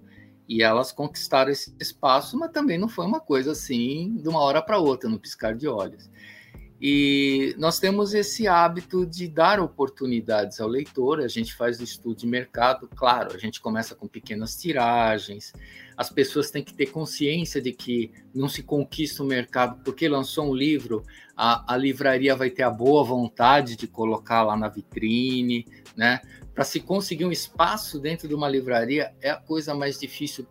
e 0.49 0.63
elas 0.63 0.91
conquistaram 0.91 1.51
esse 1.53 1.73
espaço, 1.79 2.37
mas 2.37 2.51
também 2.51 2.77
não 2.77 2.89
foi 2.89 3.07
uma 3.07 3.21
coisa 3.21 3.53
assim 3.53 4.17
de 4.17 4.29
uma 4.29 4.41
hora 4.41 4.61
para 4.61 4.79
outra, 4.79 5.09
no 5.09 5.19
piscar 5.19 5.55
de 5.55 5.69
olhos. 5.69 6.11
E 6.81 7.55
nós 7.59 7.79
temos 7.79 8.15
esse 8.15 8.49
hábito 8.49 9.05
de 9.05 9.29
dar 9.29 9.61
oportunidades 9.61 10.61
ao 10.61 10.69
leitor, 10.69 11.21
a 11.21 11.29
gente 11.29 11.55
faz 11.55 11.79
o 11.79 11.85
estudo 11.85 12.17
de 12.17 12.27
mercado, 12.27 12.89
claro, 12.89 13.35
a 13.35 13.39
gente 13.39 13.61
começa 13.61 13.95
com 13.95 14.09
pequenas 14.09 14.57
tiragens, 14.57 15.53
as 15.95 16.09
pessoas 16.09 16.51
têm 16.51 16.65
que 16.65 16.73
ter 16.73 16.87
consciência 16.87 17.61
de 17.61 17.73
que 17.73 18.11
não 18.35 18.49
se 18.49 18.63
conquista 18.63 19.23
o 19.23 19.27
mercado 19.27 19.83
porque 19.85 20.09
lançou 20.09 20.49
um 20.49 20.55
livro, 20.55 21.05
a, 21.37 21.75
a 21.75 21.77
livraria 21.77 22.35
vai 22.35 22.49
ter 22.49 22.63
a 22.63 22.71
boa 22.71 23.05
vontade 23.05 23.77
de 23.77 23.87
colocar 23.87 24.43
lá 24.43 24.57
na 24.57 24.69
vitrine, 24.69 25.67
né? 25.95 26.23
Para 26.55 26.65
se 26.65 26.81
conseguir 26.81 27.27
um 27.27 27.33
espaço 27.33 27.99
dentro 27.99 28.27
de 28.27 28.35
uma 28.35 28.49
livraria 28.49 29.13
é 29.21 29.29
a 29.29 29.37
coisa 29.37 29.75
mais 29.75 30.01
difícil 30.01 30.47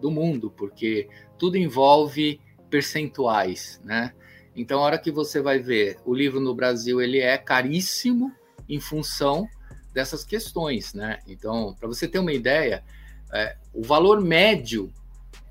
do 0.00 0.10
mundo, 0.10 0.50
porque 0.50 1.08
tudo 1.38 1.58
envolve 1.58 2.40
percentuais, 2.70 3.80
né? 3.84 4.14
Então, 4.56 4.80
a 4.80 4.82
hora 4.82 4.98
que 4.98 5.10
você 5.10 5.40
vai 5.40 5.58
ver, 5.58 5.98
o 6.04 6.14
livro 6.14 6.40
no 6.40 6.54
Brasil 6.54 7.00
ele 7.00 7.18
é 7.18 7.36
caríssimo 7.36 8.32
em 8.68 8.80
função 8.80 9.48
dessas 9.92 10.24
questões, 10.24 10.94
né? 10.94 11.18
Então, 11.26 11.74
para 11.78 11.88
você 11.88 12.06
ter 12.06 12.18
uma 12.18 12.32
ideia, 12.32 12.84
é, 13.32 13.56
o 13.72 13.82
valor 13.82 14.20
médio 14.20 14.92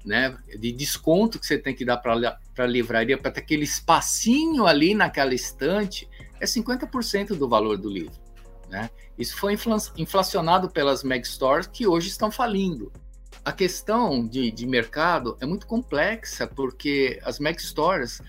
né, 0.05 0.37
de 0.59 0.71
desconto 0.71 1.39
que 1.39 1.45
você 1.45 1.57
tem 1.57 1.73
que 1.73 1.85
dar 1.85 1.97
para 1.97 2.37
a 2.57 2.65
livraria 2.65 3.17
para 3.17 3.31
ter 3.31 3.39
aquele 3.39 3.63
espacinho 3.63 4.65
ali 4.65 4.93
naquela 4.93 5.33
estante 5.33 6.09
é 6.39 6.45
50% 6.45 7.35
do 7.35 7.47
valor 7.47 7.77
do 7.77 7.89
livro. 7.89 8.21
Né? 8.69 8.89
Isso 9.17 9.37
foi 9.37 9.57
inflacionado 9.97 10.69
pelas 10.69 11.03
Meg 11.03 11.25
Stores 11.25 11.67
que 11.67 11.87
hoje 11.87 12.09
estão 12.09 12.31
falindo. 12.31 12.91
A 13.45 13.51
questão 13.51 14.25
de, 14.27 14.51
de 14.51 14.65
mercado 14.65 15.37
é 15.39 15.45
muito 15.45 15.67
complexa 15.67 16.47
porque 16.47 17.19
as 17.23 17.39
Meg 17.39 17.61
Stores 17.61 18.21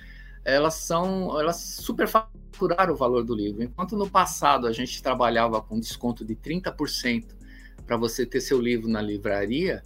elas 0.44 0.74
são 0.74 1.38
elas 1.40 1.56
superfaturaram 1.56 2.94
o 2.94 2.96
valor 2.96 3.24
do 3.24 3.34
livro. 3.34 3.62
Enquanto 3.62 3.96
no 3.96 4.08
passado 4.08 4.66
a 4.66 4.72
gente 4.72 5.02
trabalhava 5.02 5.60
com 5.60 5.78
desconto 5.78 6.24
de 6.24 6.36
30% 6.36 7.34
para 7.86 7.96
você 7.96 8.26
ter 8.26 8.40
seu 8.40 8.60
livro 8.60 8.88
na 8.88 9.00
livraria, 9.00 9.82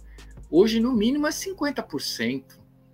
hoje 0.49 0.79
no 0.79 0.93
mínimo 0.93 1.27
é 1.27 1.31
50%, 1.31 2.43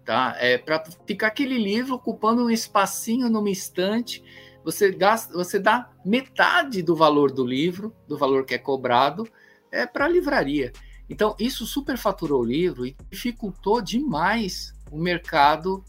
tá? 0.03 0.35
É 0.39 0.57
para 0.57 0.83
ficar 1.05 1.27
aquele 1.27 1.57
livro 1.57 1.95
ocupando 1.95 2.45
um 2.45 2.49
espacinho 2.49 3.29
numa 3.29 3.49
estante, 3.49 4.23
você 4.63 4.91
gasta, 4.91 5.33
você 5.33 5.59
dá 5.59 5.91
metade 6.03 6.81
do 6.81 6.95
valor 6.95 7.31
do 7.31 7.45
livro, 7.45 7.95
do 8.07 8.17
valor 8.17 8.45
que 8.45 8.55
é 8.55 8.57
cobrado, 8.57 9.27
é 9.71 9.85
para 9.85 10.05
a 10.05 10.09
livraria. 10.09 10.71
Então, 11.07 11.35
isso 11.37 11.67
superfaturou 11.67 12.41
o 12.41 12.45
livro 12.45 12.85
e 12.85 12.95
dificultou 13.11 13.79
demais 13.79 14.73
o 14.91 14.97
mercado 14.97 15.83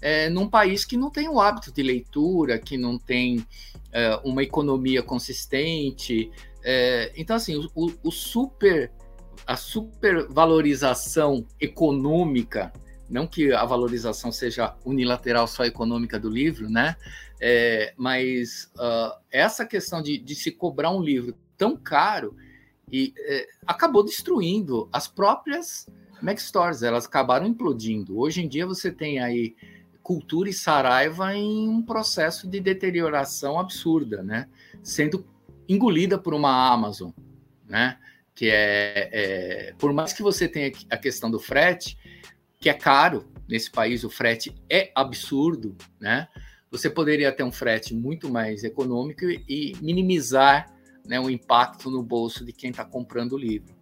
é, 0.00 0.28
num 0.30 0.48
país 0.48 0.84
que 0.84 0.96
não 0.96 1.10
tem 1.10 1.28
o 1.28 1.40
hábito 1.40 1.72
de 1.72 1.82
leitura, 1.82 2.58
que 2.58 2.76
não 2.76 2.98
tem 2.98 3.44
é, 3.92 4.20
uma 4.24 4.42
economia 4.42 5.02
consistente. 5.02 6.30
É, 6.62 7.12
então, 7.16 7.36
assim, 7.36 7.68
o, 7.74 7.92
o, 8.02 8.10
super, 8.10 8.92
a 9.46 9.56
supervalorização 9.56 11.46
econômica, 11.60 12.72
não 13.08 13.26
que 13.26 13.52
a 13.52 13.64
valorização 13.64 14.30
seja 14.30 14.76
unilateral 14.84 15.46
só 15.46 15.64
econômica 15.64 16.18
do 16.18 16.28
livro, 16.28 16.68
né? 16.68 16.96
É, 17.40 17.94
mas 17.96 18.70
uh, 18.76 19.16
essa 19.30 19.64
questão 19.64 20.02
de, 20.02 20.18
de, 20.18 20.34
se 20.34 20.50
cobrar 20.50 20.90
um 20.90 21.00
livro 21.00 21.36
tão 21.56 21.76
caro 21.76 22.36
e 22.90 23.14
é, 23.16 23.46
acabou 23.64 24.04
destruindo 24.04 24.88
as 24.92 25.06
próprias 25.06 25.86
Mac 26.20 26.38
Stores, 26.38 26.82
elas 26.82 27.06
acabaram 27.06 27.46
implodindo. 27.46 28.18
Hoje 28.18 28.42
em 28.42 28.48
dia 28.48 28.66
você 28.66 28.90
tem 28.90 29.20
aí 29.20 29.54
cultura 30.08 30.48
e 30.48 30.54
Saraiva 30.54 31.34
em 31.34 31.68
um 31.68 31.82
processo 31.82 32.48
de 32.48 32.60
deterioração 32.60 33.58
absurda, 33.58 34.22
né? 34.22 34.48
Sendo 34.82 35.22
engolida 35.68 36.16
por 36.16 36.32
uma 36.32 36.72
Amazon, 36.72 37.10
né? 37.68 37.98
Que 38.34 38.48
é, 38.48 39.10
é, 39.12 39.74
por 39.78 39.92
mais 39.92 40.14
que 40.14 40.22
você 40.22 40.48
tenha 40.48 40.72
a 40.88 40.96
questão 40.96 41.30
do 41.30 41.38
frete, 41.38 41.98
que 42.58 42.70
é 42.70 42.72
caro 42.72 43.30
nesse 43.46 43.70
país, 43.70 44.02
o 44.02 44.08
frete 44.08 44.54
é 44.70 44.90
absurdo, 44.94 45.76
né? 46.00 46.26
Você 46.70 46.88
poderia 46.88 47.30
ter 47.30 47.42
um 47.42 47.52
frete 47.52 47.94
muito 47.94 48.30
mais 48.30 48.64
econômico 48.64 49.26
e 49.26 49.76
minimizar 49.82 50.72
né, 51.06 51.20
o 51.20 51.28
impacto 51.28 51.90
no 51.90 52.02
bolso 52.02 52.46
de 52.46 52.52
quem 52.52 52.70
está 52.70 52.82
comprando 52.82 53.32
o 53.32 53.38
livro. 53.38 53.74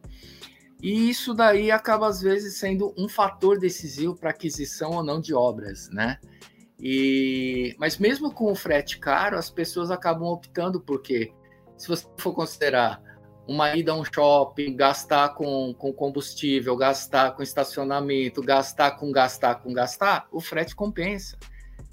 E 0.83 1.09
isso 1.09 1.33
daí 1.33 1.71
acaba, 1.71 2.07
às 2.07 2.21
vezes, 2.21 2.59
sendo 2.59 2.95
um 2.97 3.09
fator 3.09 3.59
decisivo 3.59 4.15
para 4.15 4.31
aquisição 4.31 4.93
ou 4.93 5.03
não 5.03 5.21
de 5.21 5.35
obras, 5.35 5.89
né? 5.91 6.19
E, 6.81 7.75
mas 7.79 7.99
mesmo 7.99 8.31
com 8.33 8.53
o 8.53 8.55
frete 8.55 8.99
caro, 8.99 9.39
as 9.39 9.51
pessoas 9.51 9.91
acabam 9.91 10.29
optando 10.29 10.81
porque, 10.81 11.33
se 11.77 11.89
você 11.89 12.07
for 12.19 12.35
considerar 12.35 13.03
uma 13.49 13.75
ida 13.75 13.93
a 13.93 13.95
um 13.95 14.05
shopping, 14.05 14.77
gastar 14.77 15.31
com, 15.35 15.73
com 15.75 15.93
combustível, 15.93 16.77
gastar 16.77 17.35
com 17.35 17.43
estacionamento, 17.43 18.43
gastar 18.43 18.93
com 18.93 19.11
gastar 19.11 19.57
com 19.57 19.73
gastar, 19.73 20.27
o 20.31 20.41
frete 20.41 20.75
compensa. 20.75 21.39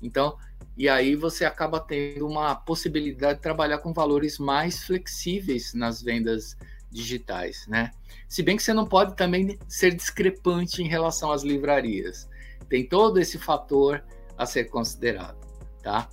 Então, 0.01 0.35
e 0.75 0.89
aí 0.89 1.15
você 1.15 1.45
acaba 1.45 1.79
tendo 1.79 2.27
uma 2.27 2.55
possibilidade 2.55 3.35
de 3.35 3.41
trabalhar 3.41 3.77
com 3.77 3.93
valores 3.93 4.39
mais 4.39 4.83
flexíveis 4.83 5.73
nas 5.73 6.01
vendas 6.01 6.57
digitais, 6.93 7.65
né? 7.67 7.91
Se 8.29 8.43
bem 8.43 8.55
que 8.55 8.63
você 8.63 8.73
não 8.73 8.85
pode 8.85 9.15
também 9.15 9.57
ser 9.67 9.93
discrepante 9.93 10.81
em 10.81 10.87
relação 10.87 11.31
às 11.31 11.43
livrarias. 11.43 12.29
Tem 12.69 12.87
todo 12.87 13.19
esse 13.19 13.37
fator 13.37 14.03
a 14.37 14.45
ser 14.45 14.65
considerado, 14.65 15.37
tá? 15.81 16.07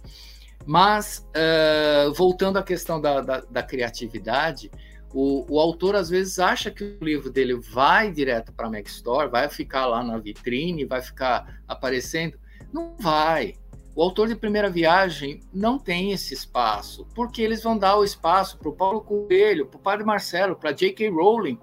Mas, 0.67 1.27
uh, 1.31 2.13
voltando 2.13 2.59
à 2.59 2.63
questão 2.63 3.01
da, 3.01 3.21
da, 3.21 3.41
da 3.41 3.63
criatividade, 3.63 4.71
o, 5.13 5.47
o, 5.49 5.59
autor 5.59 5.97
às 5.97 6.09
vezes 6.09 6.39
acha 6.39 6.71
que 6.71 6.85
o 6.85 7.05
livro 7.05 7.31
dele 7.31 7.55
vai 7.55 8.13
direto 8.13 8.53
para 8.53 8.67
a 8.67 8.71
Mac 8.71 8.87
Store, 8.87 9.29
vai 9.29 9.49
ficar 9.49 9.87
lá 9.87 10.05
na 10.05 10.19
vitrine, 10.19 10.85
vai 10.85 11.03
ficar 11.03 11.61
aparecendo. 11.67 12.39
Não 12.73 12.95
vai. 12.99 13.55
O 13.95 14.03
autor 14.03 14.29
de 14.29 14.37
primeira 14.37 14.71
viagem 14.71 15.41
não 15.53 15.79
tem 15.79 16.13
esse 16.13 16.33
espaço, 16.33 17.07
porque 17.15 17.43
eles 17.43 17.63
vão 17.63 17.77
dar 17.77 17.97
o 17.97 18.05
espaço 18.05 18.57
para 18.57 18.69
o 18.69 18.75
Paulo 18.75 19.01
Coelho, 19.01 19.67
para 19.67 19.79
o 19.79 19.83
Padre 19.83 20.05
Marcelo, 20.05 20.55
para 20.55 20.73
J.K. 20.73 21.11
Rowling, 21.11 21.59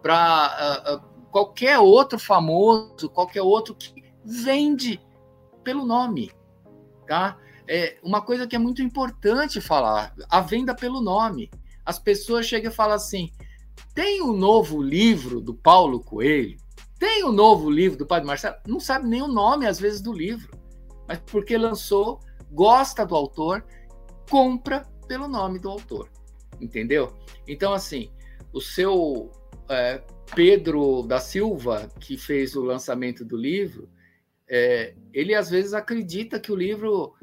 para 0.00 0.86
uh, 0.88 0.96
uh, 0.96 1.28
qualquer 1.30 1.78
outro 1.80 2.18
famoso, 2.18 3.10
qualquer 3.10 3.42
outro 3.42 3.74
que 3.74 3.92
vende 4.24 5.00
pelo 5.64 5.84
nome, 5.84 6.30
tá? 7.06 7.36
É 7.66 7.98
uma 8.02 8.20
coisa 8.22 8.46
que 8.46 8.54
é 8.54 8.58
muito 8.58 8.82
importante 8.82 9.60
falar, 9.60 10.14
a 10.30 10.40
venda 10.40 10.74
pelo 10.74 11.00
nome. 11.00 11.50
As 11.84 11.98
pessoas 11.98 12.46
chegam 12.46 12.70
e 12.70 12.74
falam 12.74 12.94
assim: 12.94 13.32
tem 13.92 14.22
um 14.22 14.32
novo 14.32 14.80
livro 14.80 15.40
do 15.40 15.54
Paulo 15.54 16.00
Coelho, 16.00 16.58
tem 16.98 17.24
um 17.24 17.32
novo 17.32 17.68
livro 17.68 17.98
do 17.98 18.06
Padre 18.06 18.26
Marcelo, 18.26 18.56
não 18.66 18.78
sabe 18.78 19.08
nem 19.08 19.20
o 19.20 19.28
nome 19.28 19.66
às 19.66 19.80
vezes 19.80 20.00
do 20.00 20.12
livro 20.12 20.61
mas 21.12 21.20
porque 21.26 21.58
lançou, 21.58 22.20
gosta 22.50 23.04
do 23.04 23.14
autor, 23.14 23.62
compra 24.30 24.80
pelo 25.06 25.28
nome 25.28 25.58
do 25.58 25.68
autor. 25.68 26.08
Entendeu? 26.58 27.12
Então, 27.46 27.74
assim, 27.74 28.10
o 28.50 28.62
seu 28.62 29.30
é, 29.68 30.02
Pedro 30.34 31.02
da 31.02 31.20
Silva, 31.20 31.86
que 32.00 32.16
fez 32.16 32.56
o 32.56 32.62
lançamento 32.62 33.26
do 33.26 33.36
livro, 33.36 33.90
é, 34.48 34.94
ele 35.12 35.34
às 35.34 35.50
vezes 35.50 35.74
acredita 35.74 36.40
que 36.40 36.50
o 36.50 36.56
livro 36.56 37.14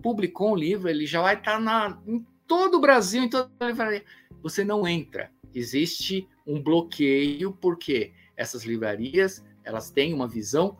publicou 0.00 0.52
um 0.52 0.56
livro, 0.56 0.88
ele 0.88 1.04
já 1.04 1.20
vai 1.20 1.34
estar 1.34 1.58
na, 1.58 2.00
em 2.06 2.24
todo 2.46 2.76
o 2.76 2.80
Brasil, 2.80 3.24
em 3.24 3.28
toda 3.28 3.50
a 3.58 3.66
livraria. 3.66 4.04
Você 4.44 4.62
não 4.62 4.86
entra. 4.86 5.32
Existe 5.52 6.28
um 6.46 6.62
bloqueio 6.62 7.52
porque 7.52 8.12
essas 8.36 8.62
livrarias 8.62 9.44
elas 9.64 9.90
têm 9.90 10.14
uma 10.14 10.28
visão 10.28 10.78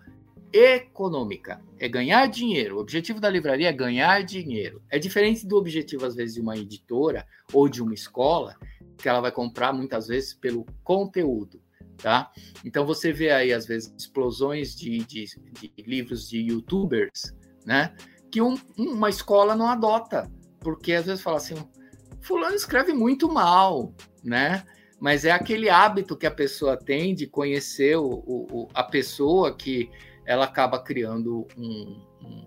econômica, 0.54 1.60
é 1.80 1.88
ganhar 1.88 2.26
dinheiro. 2.28 2.76
O 2.76 2.80
objetivo 2.80 3.20
da 3.20 3.28
livraria 3.28 3.68
é 3.68 3.72
ganhar 3.72 4.22
dinheiro. 4.22 4.80
É 4.88 5.00
diferente 5.00 5.44
do 5.44 5.56
objetivo, 5.56 6.06
às 6.06 6.14
vezes, 6.14 6.34
de 6.36 6.40
uma 6.40 6.56
editora 6.56 7.26
ou 7.52 7.68
de 7.68 7.82
uma 7.82 7.92
escola, 7.92 8.56
que 8.96 9.08
ela 9.08 9.20
vai 9.20 9.32
comprar 9.32 9.72
muitas 9.72 10.06
vezes 10.06 10.32
pelo 10.32 10.64
conteúdo. 10.84 11.60
Tá? 11.96 12.30
Então 12.64 12.86
você 12.86 13.12
vê 13.12 13.30
aí, 13.30 13.52
às 13.52 13.66
vezes, 13.66 13.92
explosões 13.98 14.76
de, 14.76 14.98
de, 14.98 15.26
de 15.52 15.72
livros 15.78 16.28
de 16.28 16.38
youtubers, 16.38 17.34
né? 17.64 17.94
Que 18.30 18.42
um, 18.42 18.56
uma 18.76 19.08
escola 19.08 19.54
não 19.56 19.68
adota, 19.68 20.30
porque 20.60 20.92
às 20.92 21.06
vezes 21.06 21.22
fala 21.22 21.36
assim, 21.36 21.54
fulano 22.20 22.54
escreve 22.54 22.92
muito 22.92 23.32
mal, 23.32 23.94
né? 24.22 24.64
Mas 25.00 25.24
é 25.24 25.30
aquele 25.30 25.68
hábito 25.68 26.16
que 26.16 26.26
a 26.26 26.30
pessoa 26.30 26.76
tem 26.76 27.14
de 27.14 27.26
conhecer 27.26 27.96
o, 27.96 28.24
o 28.26 28.68
a 28.74 28.82
pessoa 28.82 29.56
que 29.56 29.88
ela 30.26 30.44
acaba 30.44 30.78
criando 30.78 31.46
um, 31.56 32.00
um, 32.22 32.46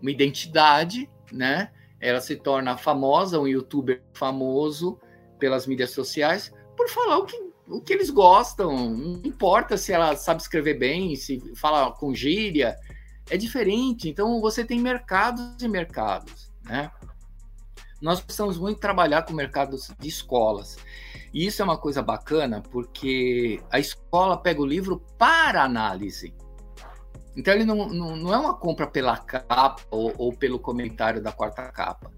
uma 0.00 0.10
identidade, 0.10 1.10
né? 1.30 1.72
Ela 2.00 2.20
se 2.20 2.36
torna 2.36 2.76
famosa, 2.76 3.38
um 3.38 3.46
youtuber 3.46 4.02
famoso 4.12 4.98
pelas 5.38 5.66
mídias 5.66 5.90
sociais, 5.90 6.52
por 6.76 6.88
falar 6.88 7.18
o 7.18 7.24
que 7.24 7.52
o 7.68 7.80
que 7.80 7.92
eles 7.92 8.10
gostam, 8.10 8.90
não 8.90 9.20
importa 9.24 9.76
se 9.76 9.92
ela 9.92 10.14
sabe 10.16 10.42
escrever 10.42 10.78
bem, 10.78 11.14
se 11.16 11.40
fala 11.56 11.90
com 11.92 12.14
gíria, 12.14 12.76
é 13.30 13.36
diferente. 13.36 14.08
Então 14.08 14.40
você 14.40 14.64
tem 14.64 14.80
mercados 14.80 15.62
e 15.62 15.68
mercados, 15.68 16.50
né? 16.64 16.90
Nós 18.00 18.20
precisamos 18.20 18.58
muito 18.58 18.80
trabalhar 18.80 19.22
com 19.22 19.32
mercados 19.32 19.90
de 19.98 20.08
escolas. 20.08 20.76
E 21.32 21.46
isso 21.46 21.62
é 21.62 21.64
uma 21.64 21.78
coisa 21.78 22.02
bacana, 22.02 22.60
porque 22.60 23.62
a 23.70 23.78
escola 23.78 24.36
pega 24.36 24.60
o 24.60 24.66
livro 24.66 25.00
para 25.16 25.62
análise. 25.62 26.34
Então 27.36 27.54
ele 27.54 27.64
não, 27.64 27.88
não, 27.88 28.16
não 28.16 28.34
é 28.34 28.38
uma 28.38 28.54
compra 28.54 28.86
pela 28.86 29.16
capa 29.16 29.82
ou, 29.90 30.12
ou 30.18 30.32
pelo 30.32 30.58
comentário 30.58 31.22
da 31.22 31.32
quarta 31.32 31.62
capa 31.72 32.10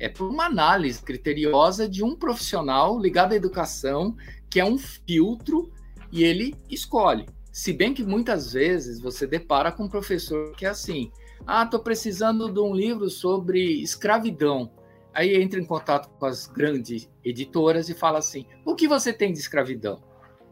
é 0.00 0.08
por 0.08 0.28
uma 0.28 0.46
análise 0.46 1.00
criteriosa 1.00 1.86
de 1.86 2.02
um 2.02 2.16
profissional 2.16 2.98
ligado 2.98 3.32
à 3.32 3.36
educação, 3.36 4.16
que 4.48 4.58
é 4.58 4.64
um 4.64 4.78
filtro, 4.78 5.70
e 6.10 6.24
ele 6.24 6.56
escolhe. 6.68 7.26
Se 7.52 7.72
bem 7.72 7.92
que 7.92 8.02
muitas 8.02 8.54
vezes 8.54 9.00
você 9.00 9.26
depara 9.26 9.70
com 9.70 9.84
um 9.84 9.88
professor 9.88 10.52
que 10.56 10.64
é 10.64 10.70
assim: 10.70 11.12
ah, 11.46 11.64
estou 11.64 11.80
precisando 11.80 12.50
de 12.50 12.58
um 12.58 12.74
livro 12.74 13.10
sobre 13.10 13.82
escravidão. 13.82 14.72
Aí 15.12 15.34
entra 15.34 15.60
em 15.60 15.64
contato 15.64 16.08
com 16.18 16.24
as 16.24 16.46
grandes 16.46 17.08
editoras 17.22 17.88
e 17.90 17.94
fala 17.94 18.18
assim: 18.18 18.46
o 18.64 18.74
que 18.74 18.88
você 18.88 19.12
tem 19.12 19.32
de 19.32 19.38
escravidão? 19.38 20.02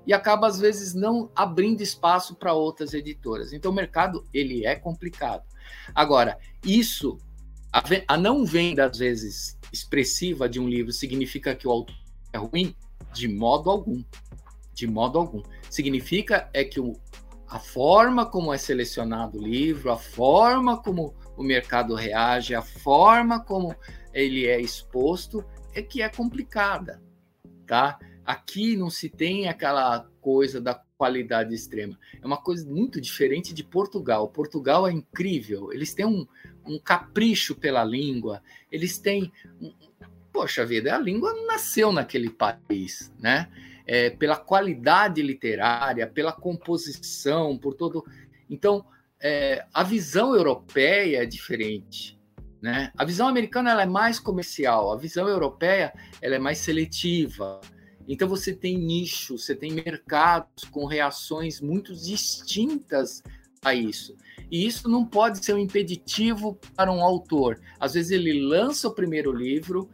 E 0.08 0.12
acaba 0.12 0.48
às 0.48 0.58
vezes 0.58 0.94
não 0.94 1.30
abrindo 1.36 1.82
espaço 1.82 2.34
para 2.34 2.54
outras 2.54 2.94
editoras. 2.94 3.52
Então 3.52 3.70
o 3.70 3.74
mercado 3.74 4.26
ele 4.34 4.66
é 4.66 4.74
complicado. 4.74 5.44
Agora, 5.94 6.38
isso 6.64 7.18
a, 7.72 7.82
a 8.08 8.16
não 8.16 8.44
venda, 8.44 8.86
às 8.86 8.98
vezes, 8.98 9.58
expressiva 9.72 10.48
de 10.48 10.58
um 10.58 10.66
livro 10.66 10.92
significa 10.92 11.54
que 11.54 11.68
o 11.68 11.70
autor 11.70 11.94
é 12.32 12.38
ruim? 12.38 12.74
De 13.12 13.28
modo 13.28 13.70
algum. 13.70 14.02
De 14.74 14.86
modo 14.86 15.18
algum. 15.18 15.42
Significa 15.68 16.48
é 16.54 16.64
que 16.64 16.80
o, 16.80 16.98
a 17.46 17.58
forma 17.58 18.24
como 18.24 18.52
é 18.52 18.58
selecionado 18.58 19.38
o 19.38 19.42
livro, 19.42 19.92
a 19.92 19.98
forma 19.98 20.82
como 20.82 21.14
o 21.36 21.42
mercado 21.42 21.94
reage, 21.94 22.54
a 22.54 22.62
forma 22.62 23.44
como 23.44 23.74
ele 24.12 24.46
é 24.46 24.60
exposto 24.60 25.44
é 25.74 25.82
que 25.82 26.00
é 26.00 26.08
complicada, 26.08 27.02
tá? 27.66 27.98
Aqui 28.28 28.76
não 28.76 28.90
se 28.90 29.08
tem 29.08 29.48
aquela 29.48 30.06
coisa 30.20 30.60
da 30.60 30.74
qualidade 30.74 31.54
extrema. 31.54 31.98
É 32.20 32.26
uma 32.26 32.36
coisa 32.36 32.68
muito 32.68 33.00
diferente 33.00 33.54
de 33.54 33.64
Portugal. 33.64 34.28
Portugal 34.28 34.86
é 34.86 34.92
incrível. 34.92 35.72
Eles 35.72 35.94
têm 35.94 36.04
um, 36.04 36.26
um 36.66 36.78
capricho 36.78 37.54
pela 37.54 37.82
língua. 37.82 38.42
Eles 38.70 38.98
têm. 38.98 39.32
Poxa 40.30 40.66
vida, 40.66 40.94
a 40.94 40.98
língua 40.98 41.32
nasceu 41.46 41.90
naquele 41.90 42.28
país, 42.28 43.10
né? 43.18 43.48
É, 43.86 44.10
pela 44.10 44.36
qualidade 44.36 45.22
literária, 45.22 46.06
pela 46.06 46.30
composição, 46.30 47.56
por 47.56 47.72
todo. 47.72 48.04
Então, 48.50 48.84
é, 49.18 49.64
a 49.72 49.82
visão 49.82 50.34
europeia 50.34 51.22
é 51.22 51.24
diferente. 51.24 52.20
Né? 52.60 52.92
A 52.94 53.06
visão 53.06 53.26
americana 53.26 53.70
ela 53.70 53.84
é 53.84 53.86
mais 53.86 54.20
comercial, 54.20 54.92
a 54.92 54.98
visão 54.98 55.26
europeia 55.26 55.94
ela 56.20 56.34
é 56.34 56.38
mais 56.38 56.58
seletiva. 56.58 57.58
Então 58.08 58.26
você 58.26 58.54
tem 58.54 58.78
nichos, 58.78 59.44
você 59.44 59.54
tem 59.54 59.70
mercados 59.70 60.64
com 60.64 60.86
reações 60.86 61.60
muito 61.60 61.94
distintas 61.94 63.22
a 63.62 63.74
isso. 63.74 64.16
E 64.50 64.66
isso 64.66 64.88
não 64.88 65.04
pode 65.04 65.44
ser 65.44 65.54
um 65.54 65.58
impeditivo 65.58 66.58
para 66.74 66.90
um 66.90 67.02
autor. 67.02 67.60
Às 67.78 67.94
vezes 67.94 68.10
ele 68.10 68.40
lança 68.40 68.88
o 68.88 68.94
primeiro 68.94 69.30
livro, 69.30 69.90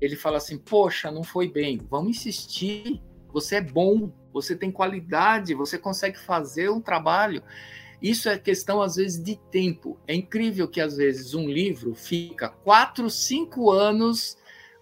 ele 0.00 0.16
fala 0.16 0.38
assim: 0.38 0.58
Poxa, 0.58 1.10
não 1.10 1.22
foi 1.22 1.48
bem, 1.48 1.80
vamos 1.88 2.16
insistir. 2.16 3.00
Você 3.32 3.56
é 3.56 3.60
bom, 3.60 4.12
você 4.32 4.56
tem 4.56 4.70
qualidade, 4.70 5.54
você 5.54 5.78
consegue 5.78 6.18
fazer 6.18 6.68
um 6.68 6.80
trabalho. 6.80 7.42
Isso 8.02 8.28
é 8.28 8.36
questão, 8.36 8.82
às 8.82 8.96
vezes, 8.96 9.22
de 9.22 9.36
tempo. 9.50 9.96
É 10.08 10.14
incrível 10.14 10.66
que, 10.66 10.80
às 10.80 10.96
vezes, 10.96 11.34
um 11.34 11.48
livro 11.48 11.94
fica 11.94 12.48
quatro, 12.48 13.08
cinco 13.08 13.70
anos 13.70 14.36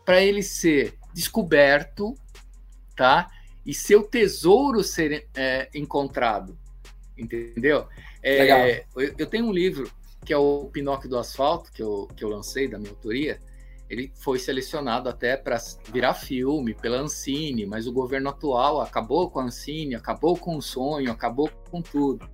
para 0.07 0.23
ele 0.23 0.43
ser 0.43 0.95
descoberto, 1.13 2.15
tá? 3.01 3.31
E 3.65 3.73
seu 3.73 4.03
tesouro 4.03 4.85
ser 4.85 5.27
é, 5.35 5.71
encontrado, 5.75 6.59
entendeu? 7.17 7.87
É, 8.23 8.85
eu, 8.95 9.15
eu, 9.17 9.27
tenho 9.27 9.47
um 9.47 9.53
livro 9.53 9.91
que 10.23 10.35
é 10.35 10.37
o 10.37 10.67
Pinóquio 10.67 11.09
do 11.09 11.17
Asfalto, 11.17 11.73
que 11.73 11.83
eu, 11.83 12.07
que 12.15 12.23
eu 12.23 12.29
lancei 12.29 12.69
da 12.69 12.79
minha 12.79 12.91
autoria. 12.91 13.41
Ele 13.89 14.13
foi 14.17 14.39
selecionado 14.39 15.09
até 15.09 15.35
para 15.35 15.57
virar 15.91 16.13
filme 16.13 16.75
pela 16.75 16.99
Ancine, 16.99 17.65
mas 17.65 17.87
o 17.87 17.93
governo 17.93 18.29
atual 18.29 18.83
acabou 18.83 19.31
com 19.31 19.41
a 19.41 19.45
Ancine, 19.45 19.95
acabou 19.95 20.37
com 20.37 20.59
o 20.59 20.61
sonho, 20.61 21.11
acabou 21.11 21.51
com 21.71 21.81
tudo. 21.81 22.29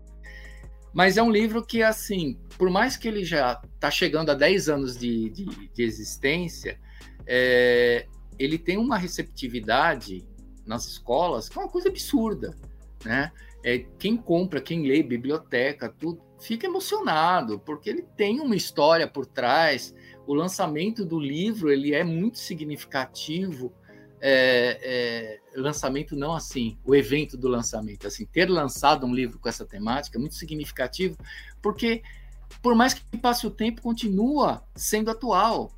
Mas 0.92 1.16
é 1.16 1.22
um 1.22 1.30
livro 1.30 1.64
que, 1.64 1.80
assim, 1.80 2.40
por 2.58 2.70
mais 2.70 2.96
que 2.96 3.06
ele 3.06 3.24
já 3.24 3.62
está 3.72 3.88
chegando 3.88 4.30
a 4.30 4.34
10 4.34 4.68
anos 4.68 4.98
de, 4.98 5.30
de, 5.30 5.44
de 5.72 5.82
existência, 5.84 6.76
é, 7.24 8.04
ele 8.36 8.58
tem 8.58 8.76
uma 8.76 8.98
receptividade 8.98 10.26
nas 10.66 10.86
escolas 10.86 11.48
que 11.48 11.58
é 11.58 11.62
uma 11.62 11.70
coisa 11.70 11.88
absurda, 11.88 12.56
né? 13.04 13.32
É, 13.62 13.78
quem 13.98 14.16
compra, 14.16 14.60
quem 14.60 14.86
lê, 14.86 15.02
biblioteca, 15.02 15.88
tudo, 15.88 16.22
fica 16.38 16.66
emocionado, 16.66 17.58
porque 17.58 17.90
ele 17.90 18.02
tem 18.02 18.40
uma 18.40 18.54
história 18.54 19.08
por 19.08 19.26
trás. 19.26 19.94
O 20.26 20.34
lançamento 20.34 21.04
do 21.04 21.18
livro 21.18 21.70
ele 21.70 21.94
é 21.94 22.04
muito 22.04 22.38
significativo. 22.38 23.72
É, 24.20 25.40
é, 25.54 25.60
lançamento 25.60 26.16
não 26.16 26.34
assim, 26.34 26.78
o 26.84 26.94
evento 26.94 27.36
do 27.36 27.48
lançamento, 27.48 28.06
assim, 28.06 28.24
ter 28.24 28.48
lançado 28.48 29.04
um 29.04 29.14
livro 29.14 29.38
com 29.38 29.48
essa 29.48 29.64
temática 29.64 30.16
é 30.16 30.20
muito 30.20 30.34
significativo, 30.34 31.16
porque 31.60 32.02
por 32.62 32.74
mais 32.74 32.94
que 32.94 33.18
passe 33.18 33.46
o 33.46 33.50
tempo, 33.50 33.82
continua 33.82 34.62
sendo 34.74 35.10
atual. 35.10 35.72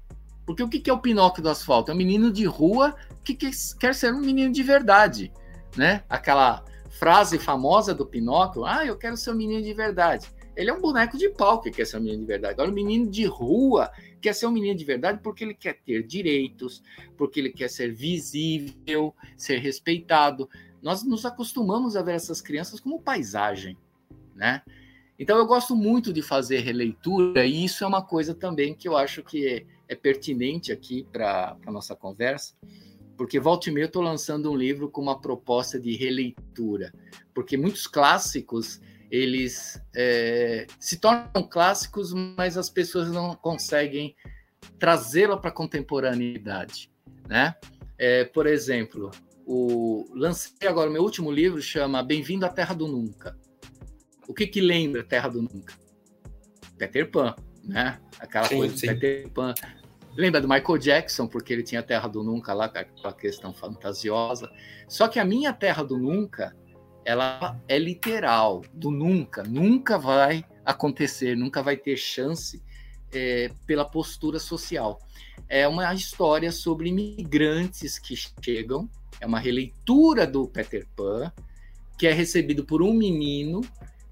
Porque 0.49 0.63
o 0.63 0.69
que 0.69 0.89
é 0.89 0.93
o 0.95 0.99
Pinóquio 0.99 1.43
do 1.43 1.51
asfalto? 1.51 1.91
É 1.91 1.95
um 1.95 1.97
menino 1.99 2.33
de 2.33 2.47
rua 2.47 2.97
que 3.23 3.35
quer 3.35 3.95
ser 3.95 4.15
um 4.15 4.21
menino 4.21 4.51
de 4.51 4.63
verdade, 4.63 5.31
né? 5.77 6.03
Aquela 6.09 6.65
frase 6.89 7.39
famosa 7.39 7.95
do 7.95 8.07
Pinóquio, 8.07 8.65
ah, 8.65 8.83
eu 8.83 8.97
quero 8.97 9.15
ser 9.15 9.33
um 9.33 9.35
menino 9.35 9.63
de 9.63 9.75
verdade. 9.75 10.27
Ele 10.57 10.71
é 10.71 10.73
um 10.73 10.81
boneco 10.81 11.19
de 11.19 11.29
pau 11.29 11.61
que 11.61 11.71
quer 11.71 11.87
ser 11.87 11.99
um 11.99 12.01
menino 12.01 12.23
de 12.23 12.27
verdade. 12.27 12.55
Agora, 12.55 12.71
o 12.71 12.73
menino 12.73 13.11
de 13.11 13.27
rua 13.27 13.93
quer 14.23 14.33
ser 14.33 14.47
um 14.47 14.51
menino 14.51 14.75
de 14.75 14.87
verdade 14.87 15.21
porque 15.23 15.45
ele 15.45 15.53
quer 15.53 15.83
ter 15.85 16.03
direitos, 16.03 16.83
porque 17.15 17.41
ele 17.41 17.51
quer 17.51 17.69
ser 17.69 17.93
visível, 17.93 19.15
ser 19.37 19.59
respeitado. 19.59 20.49
Nós 20.81 21.05
nos 21.05 21.27
acostumamos 21.27 21.95
a 21.95 22.01
ver 22.01 22.15
essas 22.15 22.41
crianças 22.41 22.81
como 22.81 23.03
paisagem, 23.03 23.77
né? 24.35 24.63
Então, 25.19 25.37
eu 25.37 25.45
gosto 25.45 25.77
muito 25.77 26.11
de 26.11 26.23
fazer 26.23 26.61
releitura, 26.61 27.45
e 27.45 27.67
isso 27.67 27.85
é 27.85 27.87
uma 27.87 28.03
coisa 28.03 28.35
também 28.35 28.75
que 28.75 28.89
eu 28.89 28.97
acho 28.97 29.23
que 29.23 29.67
é 29.88 29.94
pertinente 29.94 30.70
aqui 30.70 31.07
para 31.11 31.57
a 31.66 31.72
nossa 31.72 31.96
conversa, 31.96 32.55
porque 33.16 33.40
volta 33.40 33.68
e 33.68 33.72
meia 33.72 33.85
eu 33.85 33.88
estou 33.88 34.03
lançando 34.03 34.51
um 34.51 34.57
livro 34.57 34.90
com 34.90 35.01
uma 35.01 35.20
proposta 35.20 35.81
de 35.81 35.96
releitura, 35.96 36.92
porque 37.35 37.57
muitos 37.57 37.87
clássicos 37.87 38.81
eles 39.11 39.81
é, 39.96 40.66
se 40.79 40.98
tornam 40.98 41.42
clássicos, 41.48 42.12
mas 42.12 42.59
as 42.59 42.68
pessoas 42.68 43.11
não 43.11 43.35
conseguem 43.35 44.14
trazê-la 44.79 45.37
para 45.37 45.51
a 45.51 45.53
contemporaneidade, 45.53 46.90
né? 47.27 47.55
É, 47.96 48.24
por 48.24 48.46
exemplo, 48.46 49.11
o 49.44 50.07
lancei 50.14 50.68
agora 50.68 50.90
o 50.90 50.92
meu 50.92 51.03
último 51.03 51.33
livro 51.33 51.61
chama 51.61 52.03
Bem-vindo 52.03 52.44
à 52.44 52.48
Terra 52.48 52.74
do 52.74 52.87
Nunca. 52.87 53.37
O 54.29 54.35
que 54.35 54.46
que 54.46 54.61
lembra 54.61 55.03
Terra 55.03 55.29
do 55.29 55.40
Nunca? 55.40 55.74
Peter 56.77 57.11
Pan, 57.11 57.35
né? 57.64 57.98
Aquela 58.20 58.46
sim, 58.46 58.57
coisa 58.57 58.77
sim. 58.77 58.87
Peter 58.87 59.29
Pan. 59.31 59.55
Lembra 60.19 60.41
do 60.41 60.49
Michael 60.49 60.79
Jackson, 60.79 61.29
porque 61.29 61.53
ele 61.53 61.63
tinha 61.63 61.81
a 61.81 61.85
Terra 61.85 62.09
do 62.09 62.25
Nunca 62.25 62.53
lá, 62.53 62.69
com 62.69 63.07
a 63.07 63.13
questão 63.13 63.55
fantasiosa. 63.55 64.51
Só 64.89 65.07
que 65.07 65.21
a 65.21 65.25
minha 65.25 65.53
Terra 65.53 65.85
do 65.85 65.97
Nunca, 65.97 66.57
ela 67.05 67.57
é 67.69 67.79
literal, 67.79 68.65
do 68.75 68.91
nunca. 68.91 69.45
Nunca 69.45 69.97
vai 69.97 70.45
acontecer, 70.65 71.37
nunca 71.37 71.63
vai 71.63 71.77
ter 71.77 71.97
chance 71.97 72.61
é, 73.13 73.49
pela 73.65 73.85
postura 73.85 74.41
social. 74.41 75.01
É 75.49 75.69
uma 75.69 75.95
história 75.95 76.51
sobre 76.51 76.89
imigrantes 76.89 77.97
que 77.97 78.17
chegam, 78.43 78.91
é 79.21 79.27
uma 79.27 79.39
releitura 79.39 80.27
do 80.27 80.49
Peter 80.49 80.85
Pan, 80.97 81.33
que 81.97 82.09
é 82.09 82.13
recebido 82.13 82.65
por 82.65 82.83
um 82.83 82.93
menino 82.93 83.61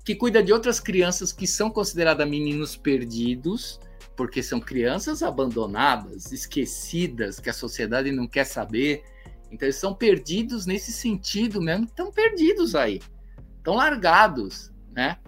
que 0.05 0.14
cuida 0.14 0.40
de 0.40 0.53
outras 0.53 0.79
crianças 0.79 1.33
que 1.33 1.49
são 1.49 1.69
consideradas 1.69 2.29
meninos 2.29 2.77
perdidos, 2.77 3.81
porque 4.16 4.42
são 4.42 4.59
crianças 4.59 5.22
abandonadas, 5.22 6.33
esquecidas, 6.33 7.38
que 7.38 7.50
a 7.50 7.52
sociedade 7.52 8.11
não 8.11 8.26
quer 8.26 8.44
saber. 8.44 9.05
Então 9.50 9.66
eles 9.66 9.76
são 9.76 9.94
perdidos 9.94 10.66
nesse 10.66 10.92
sentido 10.92 11.61
mesmo, 11.61 11.85
estão 11.85 12.11
perdidos 12.11 12.74
aí, 12.74 13.00
estão 13.59 13.74
largados, 13.74 14.72
né? 14.90 15.18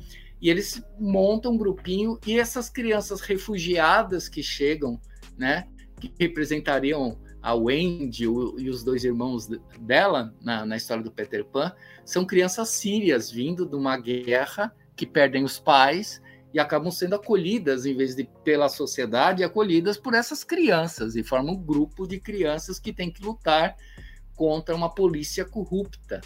E 0.41 0.49
eles 0.49 0.83
montam 0.99 1.53
um 1.53 1.59
grupinho 1.59 2.19
e 2.27 2.39
essas 2.39 2.71
crianças 2.71 3.21
refugiadas 3.21 4.29
que 4.29 4.43
chegam, 4.43 5.01
né, 5.37 5.67
que 6.01 6.13
representariam 6.19 7.19
a 7.43 7.55
Wendy 7.55 8.25
e 8.25 8.71
os 8.71 8.85
dois 8.85 9.05
irmãos 9.05 9.49
dela 9.81 10.35
na, 10.41 10.65
na 10.65 10.77
história 10.77 11.03
do 11.03 11.11
Peter 11.11 11.45
Pan, 11.45 11.73
são 12.05 12.25
crianças 12.25 12.69
sírias 12.69 13.31
vindo 13.31 13.67
de 13.67 13.75
uma 13.75 13.97
guerra 13.97 14.73
que 14.95 15.07
perdem 15.07 15.45
os 15.45 15.59
pais 15.59 16.21
acabam 16.59 16.91
sendo 16.91 17.15
acolhidas, 17.15 17.87
em 17.87 17.97
vez 17.97 18.15
de 18.15 18.25
pela 18.45 18.69
sociedade, 18.69 19.45
acolhidas 19.45 19.97
por 19.97 20.15
essas 20.15 20.43
crianças 20.43 21.17
e 21.17 21.23
formam 21.23 21.55
um 21.55 21.63
grupo 21.63 22.07
de 22.07 22.19
crianças 22.19 22.79
que 22.79 22.93
tem 22.93 23.11
que 23.11 23.23
lutar 23.23 23.77
contra 24.35 24.75
uma 24.75 24.89
polícia 24.95 25.45
corrupta, 25.45 26.21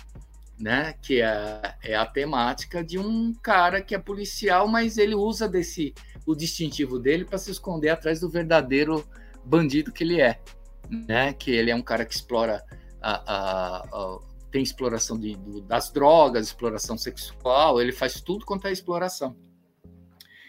né? 0.58 0.94
Que 1.02 1.22
é, 1.22 1.74
é 1.82 1.94
a 1.94 2.06
temática 2.06 2.84
de 2.84 2.98
um 2.98 3.32
cara 3.34 3.80
que 3.80 3.94
é 3.94 3.98
policial, 3.98 4.68
mas 4.68 4.98
ele 4.98 5.14
usa 5.14 5.48
desse 5.48 5.94
o 6.26 6.34
distintivo 6.34 6.98
dele 6.98 7.24
para 7.24 7.38
se 7.38 7.50
esconder 7.50 7.88
atrás 7.88 8.20
do 8.20 8.28
verdadeiro 8.28 9.04
bandido 9.44 9.90
que 9.90 10.04
ele 10.04 10.20
é, 10.20 10.40
né? 10.88 11.32
Que 11.32 11.50
ele 11.50 11.70
é 11.70 11.74
um 11.74 11.82
cara 11.82 12.04
que 12.04 12.14
explora 12.14 12.62
a, 13.00 13.12
a, 13.12 13.76
a 13.78 14.18
tem 14.52 14.62
exploração 14.62 15.18
de, 15.18 15.34
das 15.62 15.90
drogas, 15.90 16.46
exploração 16.46 16.96
sexual, 16.98 17.80
ele 17.80 17.90
faz 17.90 18.20
tudo 18.20 18.44
quanto 18.44 18.68
é 18.68 18.72
exploração. 18.72 19.34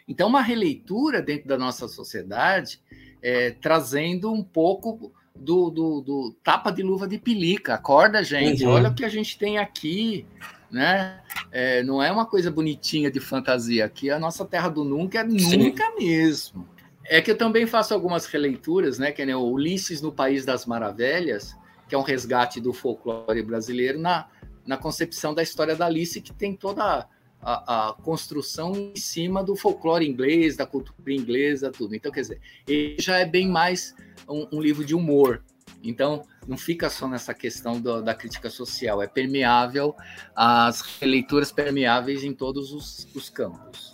Então, 0.07 0.27
uma 0.27 0.41
releitura 0.41 1.21
dentro 1.21 1.47
da 1.47 1.57
nossa 1.57 1.87
sociedade, 1.87 2.79
é, 3.21 3.51
trazendo 3.51 4.31
um 4.31 4.43
pouco 4.43 5.13
do, 5.35 5.69
do, 5.69 6.01
do, 6.01 6.35
tapa 6.43 6.71
de 6.71 6.83
luva 6.83 7.07
de 7.07 7.17
pelica. 7.17 7.75
Acorda, 7.75 8.23
gente, 8.23 8.65
uhum. 8.65 8.71
olha 8.71 8.89
o 8.89 8.95
que 8.95 9.05
a 9.05 9.09
gente 9.09 9.37
tem 9.37 9.57
aqui. 9.57 10.25
Né? 10.69 11.19
É, 11.51 11.83
não 11.83 12.01
é 12.01 12.11
uma 12.11 12.25
coisa 12.25 12.49
bonitinha 12.51 13.09
de 13.09 13.19
fantasia. 13.19 13.85
Aqui 13.85 14.09
a 14.09 14.19
nossa 14.19 14.43
terra 14.43 14.69
do 14.69 14.83
nunca 14.83 15.19
é 15.19 15.29
Sim. 15.29 15.57
nunca 15.57 15.83
mesmo. 15.95 16.67
É 17.05 17.21
que 17.21 17.31
eu 17.31 17.37
também 17.37 17.67
faço 17.67 17.93
algumas 17.93 18.25
releituras, 18.25 18.97
né? 18.97 19.11
Que 19.11 19.21
é 19.21 19.35
o 19.35 19.41
Ulisses 19.41 20.01
no 20.01 20.11
País 20.11 20.45
das 20.45 20.65
Maravilhas, 20.65 21.55
que 21.87 21.93
é 21.93 21.97
um 21.97 22.01
resgate 22.01 22.61
do 22.61 22.71
folclore 22.71 23.43
brasileiro 23.43 23.99
na, 23.99 24.27
na 24.65 24.77
concepção 24.77 25.33
da 25.33 25.43
história 25.43 25.75
da 25.75 25.85
Alice, 25.85 26.21
que 26.21 26.33
tem 26.33 26.55
toda 26.55 27.07
a, 27.43 27.89
a, 27.89 27.93
construção 27.93 28.73
em 28.75 28.95
cima 28.95 29.43
do 29.43 29.55
folclore 29.55 30.07
inglês, 30.07 30.55
da 30.55 30.65
cultura 30.65 31.13
inglesa, 31.13 31.71
tudo. 31.71 31.95
Então, 31.95 32.11
quer 32.11 32.21
dizer, 32.21 32.41
ele 32.67 32.95
já 32.99 33.17
é 33.17 33.25
bem 33.25 33.47
mais 33.47 33.93
um, 34.27 34.47
um 34.53 34.61
livro 34.61 34.85
de 34.85 34.95
humor. 34.95 35.43
Então, 35.83 36.23
não 36.47 36.57
fica 36.57 36.89
só 36.89 37.07
nessa 37.07 37.33
questão 37.33 37.79
do, 37.79 38.01
da 38.01 38.13
crítica 38.13 38.49
social, 38.49 39.01
é 39.01 39.07
permeável, 39.07 39.95
as 40.33 40.81
leituras 41.01 41.51
permeáveis 41.51 42.23
em 42.23 42.33
todos 42.33 42.71
os, 42.71 43.07
os 43.13 43.29
campos. 43.29 43.93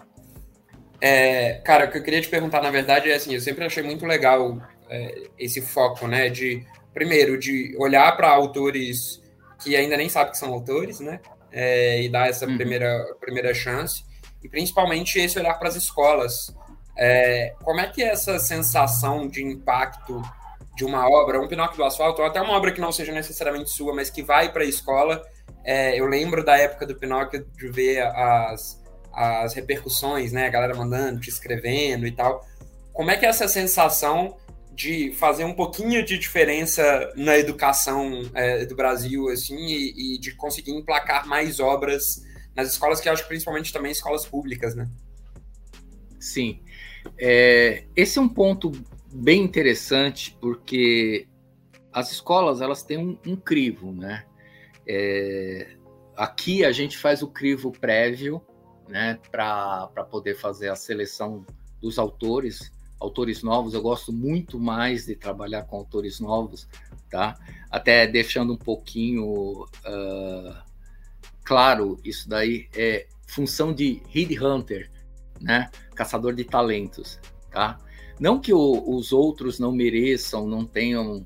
É, 1.01 1.55
cara, 1.65 1.85
o 1.85 1.91
que 1.91 1.97
eu 1.97 2.03
queria 2.03 2.21
te 2.21 2.27
perguntar, 2.27 2.61
na 2.61 2.69
verdade, 2.69 3.09
é 3.09 3.15
assim, 3.15 3.33
eu 3.33 3.41
sempre 3.41 3.65
achei 3.65 3.81
muito 3.81 4.05
legal 4.05 4.61
é, 4.89 5.29
esse 5.37 5.61
foco, 5.61 6.07
né, 6.07 6.29
de, 6.29 6.63
primeiro, 6.93 7.39
de 7.39 7.75
olhar 7.79 8.15
para 8.15 8.29
autores 8.29 9.21
que 9.63 9.75
ainda 9.75 9.97
nem 9.97 10.09
sabem 10.09 10.31
que 10.31 10.37
são 10.37 10.53
autores, 10.53 10.99
né, 10.99 11.19
é, 11.51 12.01
e 12.01 12.09
dar 12.09 12.29
essa 12.29 12.45
uhum. 12.45 12.55
primeira, 12.55 13.15
primeira 13.19 13.53
chance, 13.53 14.03
e 14.43 14.49
principalmente 14.49 15.19
esse 15.19 15.37
olhar 15.37 15.55
para 15.55 15.69
as 15.69 15.75
escolas. 15.75 16.53
É, 16.97 17.53
como 17.63 17.79
é 17.79 17.87
que 17.87 18.03
é 18.03 18.09
essa 18.09 18.37
sensação 18.39 19.27
de 19.27 19.43
impacto 19.43 20.21
de 20.75 20.85
uma 20.85 21.09
obra, 21.09 21.41
um 21.41 21.47
Pinóquio 21.47 21.77
do 21.77 21.83
Asfalto, 21.83 22.21
ou 22.21 22.27
até 22.27 22.41
uma 22.41 22.53
obra 22.53 22.71
que 22.71 22.79
não 22.79 22.91
seja 22.91 23.11
necessariamente 23.11 23.69
sua, 23.69 23.93
mas 23.93 24.09
que 24.09 24.23
vai 24.23 24.51
para 24.51 24.63
a 24.63 24.65
escola? 24.65 25.21
É, 25.63 25.99
eu 25.99 26.05
lembro 26.05 26.43
da 26.43 26.57
época 26.57 26.85
do 26.85 26.95
Pinóquio 26.95 27.45
de 27.57 27.67
ver 27.69 28.01
as, 28.01 28.81
as 29.13 29.53
repercussões, 29.53 30.31
né? 30.31 30.47
A 30.47 30.49
galera 30.49 30.75
mandando, 30.75 31.19
te 31.19 31.29
escrevendo 31.29 32.07
e 32.07 32.11
tal. 32.11 32.45
Como 32.93 33.11
é 33.11 33.17
que 33.17 33.25
é 33.25 33.29
essa 33.29 33.47
sensação 33.47 34.37
de 34.79 35.11
fazer 35.11 35.43
um 35.43 35.53
pouquinho 35.53 36.05
de 36.05 36.17
diferença 36.17 37.11
na 37.13 37.37
educação 37.37 38.21
é, 38.33 38.65
do 38.65 38.77
Brasil, 38.77 39.27
assim, 39.27 39.57
e, 39.57 40.15
e, 40.15 40.19
de 40.19 40.33
conseguir 40.35 40.71
emplacar 40.71 41.27
mais 41.27 41.59
obras 41.59 42.23
nas 42.55 42.71
escolas, 42.71 43.01
que 43.01 43.09
eu 43.09 43.11
acho 43.11 43.23
que 43.23 43.27
principalmente 43.27 43.73
também 43.73 43.91
escolas 43.91 44.25
públicas, 44.25 44.75
né? 44.75 44.89
Sim. 46.17 46.61
É, 47.17 47.83
esse 47.93 48.19
é 48.19 48.21
um 48.21 48.29
ponto 48.29 48.71
bem 49.11 49.43
interessante, 49.43 50.37
porque 50.39 51.27
as 51.91 52.13
escolas, 52.13 52.61
elas 52.61 52.81
têm 52.81 52.99
um, 52.99 53.19
um 53.27 53.35
crivo, 53.35 53.91
né? 53.91 54.25
É, 54.87 55.75
aqui 56.15 56.63
a 56.63 56.71
gente 56.71 56.97
faz 56.97 57.21
o 57.21 57.27
crivo 57.27 57.73
prévio, 57.73 58.41
né, 58.87 59.19
para 59.29 59.89
poder 60.09 60.35
fazer 60.35 60.69
a 60.69 60.75
seleção 60.75 61.45
dos 61.81 61.99
autores, 61.99 62.71
autores 62.99 63.41
novos, 63.43 63.73
eu 63.73 63.81
gosto 63.81 64.11
muito 64.11 64.59
mais 64.59 65.05
de 65.05 65.15
trabalhar 65.15 65.63
com 65.63 65.77
autores 65.77 66.19
novos, 66.19 66.67
tá? 67.09 67.37
Até 67.71 68.05
deixando 68.05 68.53
um 68.53 68.57
pouquinho 68.57 69.63
uh, 69.63 70.69
claro, 71.43 71.99
isso 72.03 72.27
daí 72.27 72.67
é 72.75 73.07
função 73.27 73.73
de 73.73 74.01
Hunter, 74.41 74.91
né? 75.39 75.69
Caçador 75.95 76.33
de 76.33 76.43
talentos, 76.43 77.19
tá? 77.51 77.79
Não 78.19 78.39
que 78.39 78.53
o, 78.53 78.83
os 78.95 79.13
outros 79.13 79.59
não 79.59 79.71
mereçam, 79.71 80.45
não 80.45 80.65
tenham 80.65 81.25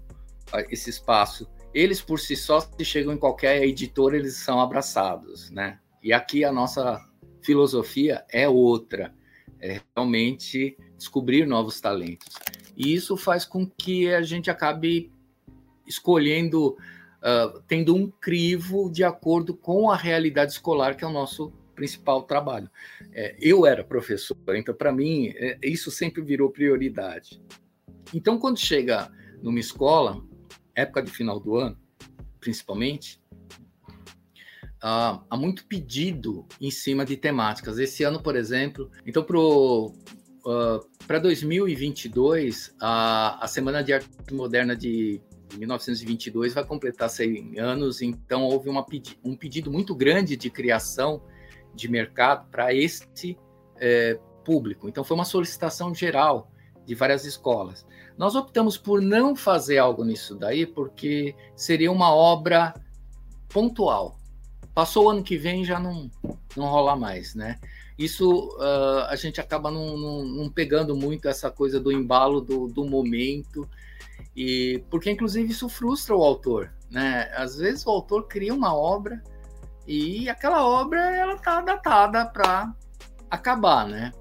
esse 0.69 0.89
espaço. 0.89 1.47
Eles 1.73 2.01
por 2.01 2.19
si 2.19 2.35
só, 2.35 2.59
se 2.59 2.85
chegam 2.85 3.13
em 3.13 3.17
qualquer 3.17 3.63
editora, 3.63 4.15
eles 4.15 4.35
são 4.37 4.59
abraçados, 4.59 5.49
né? 5.49 5.79
E 6.03 6.13
aqui 6.13 6.43
a 6.43 6.51
nossa 6.51 7.03
filosofia 7.41 8.23
é 8.29 8.47
outra, 8.47 9.13
é 9.63 9.81
realmente 9.95 10.77
descobrir 10.97 11.47
novos 11.47 11.79
talentos. 11.79 12.27
E 12.75 12.93
isso 12.93 13.15
faz 13.15 13.45
com 13.45 13.65
que 13.65 14.13
a 14.13 14.21
gente 14.21 14.51
acabe 14.51 15.09
escolhendo, 15.87 16.71
uh, 16.71 17.61
tendo 17.65 17.95
um 17.95 18.11
crivo 18.11 18.91
de 18.91 19.05
acordo 19.05 19.55
com 19.55 19.89
a 19.89 19.95
realidade 19.95 20.51
escolar, 20.51 20.97
que 20.97 21.03
é 21.05 21.07
o 21.07 21.11
nosso 21.11 21.53
principal 21.73 22.23
trabalho. 22.23 22.69
É, 23.13 23.35
eu 23.39 23.65
era 23.65 23.83
professor, 23.83 24.37
então 24.55 24.75
para 24.75 24.91
mim 24.91 25.33
é, 25.35 25.57
isso 25.63 25.89
sempre 25.89 26.21
virou 26.21 26.51
prioridade. 26.51 27.41
Então 28.13 28.37
quando 28.37 28.59
chega 28.59 29.09
numa 29.41 29.59
escola, 29.59 30.23
época 30.75 31.01
de 31.01 31.09
final 31.11 31.39
do 31.39 31.55
ano, 31.55 31.77
principalmente, 32.39 33.19
há 34.83 35.37
muito 35.37 35.65
pedido 35.65 36.45
em 36.59 36.69
cima 36.69 37.05
de 37.05 37.15
temáticas. 37.15 37.79
Esse 37.79 38.03
ano, 38.03 38.21
por 38.21 38.35
exemplo, 38.35 38.91
então 39.07 39.23
para 39.23 39.37
uh, 39.39 41.21
2022, 41.21 42.75
a, 42.81 43.43
a 43.43 43.47
Semana 43.47 43.81
de 43.81 43.93
Arte 43.93 44.33
Moderna 44.33 44.75
de 44.75 45.21
1922 45.57 46.53
vai 46.53 46.65
completar 46.65 47.09
100 47.09 47.59
anos, 47.59 48.01
então 48.01 48.43
houve 48.43 48.67
uma, 48.69 48.85
um 49.23 49.35
pedido 49.37 49.71
muito 49.71 49.95
grande 49.95 50.35
de 50.35 50.49
criação 50.49 51.21
de 51.73 51.87
mercado 51.87 52.49
para 52.49 52.73
este 52.73 53.37
é, 53.77 54.19
público. 54.43 54.89
Então, 54.89 55.03
foi 55.03 55.15
uma 55.15 55.25
solicitação 55.25 55.93
geral 55.93 56.51
de 56.85 56.93
várias 56.93 57.23
escolas. 57.25 57.85
Nós 58.17 58.35
optamos 58.35 58.77
por 58.77 59.01
não 59.01 59.35
fazer 59.35 59.77
algo 59.77 60.03
nisso 60.03 60.35
daí, 60.35 60.65
porque 60.65 61.35
seria 61.55 61.91
uma 61.91 62.13
obra 62.13 62.73
pontual. 63.47 64.19
Passou 64.73 65.05
o 65.05 65.09
ano 65.09 65.23
que 65.23 65.37
vem 65.37 65.63
já 65.63 65.79
não, 65.79 66.09
não 66.55 66.65
rola 66.65 66.95
mais, 66.95 67.35
né? 67.35 67.59
Isso 67.97 68.49
uh, 68.57 69.05
a 69.07 69.15
gente 69.15 69.39
acaba 69.39 69.69
não, 69.69 69.97
não, 69.97 70.25
não, 70.25 70.49
pegando 70.49 70.95
muito 70.95 71.27
essa 71.27 71.51
coisa 71.51 71.79
do 71.79 71.91
embalo 71.91 72.41
do, 72.41 72.67
do 72.67 72.83
momento, 72.83 73.69
e 74.35 74.83
porque 74.89 75.11
inclusive 75.11 75.51
isso 75.51 75.69
frustra 75.69 76.15
o 76.15 76.23
autor, 76.23 76.73
né? 76.89 77.29
Às 77.35 77.57
vezes 77.57 77.85
o 77.85 77.91
autor 77.91 78.27
cria 78.27 78.53
uma 78.53 78.75
obra 78.75 79.21
e 79.87 80.27
aquela 80.27 80.65
obra 80.65 81.15
ela 81.15 81.37
tá 81.37 81.61
datada 81.61 82.25
para 82.25 82.73
acabar, 83.29 83.87
né? 83.87 84.11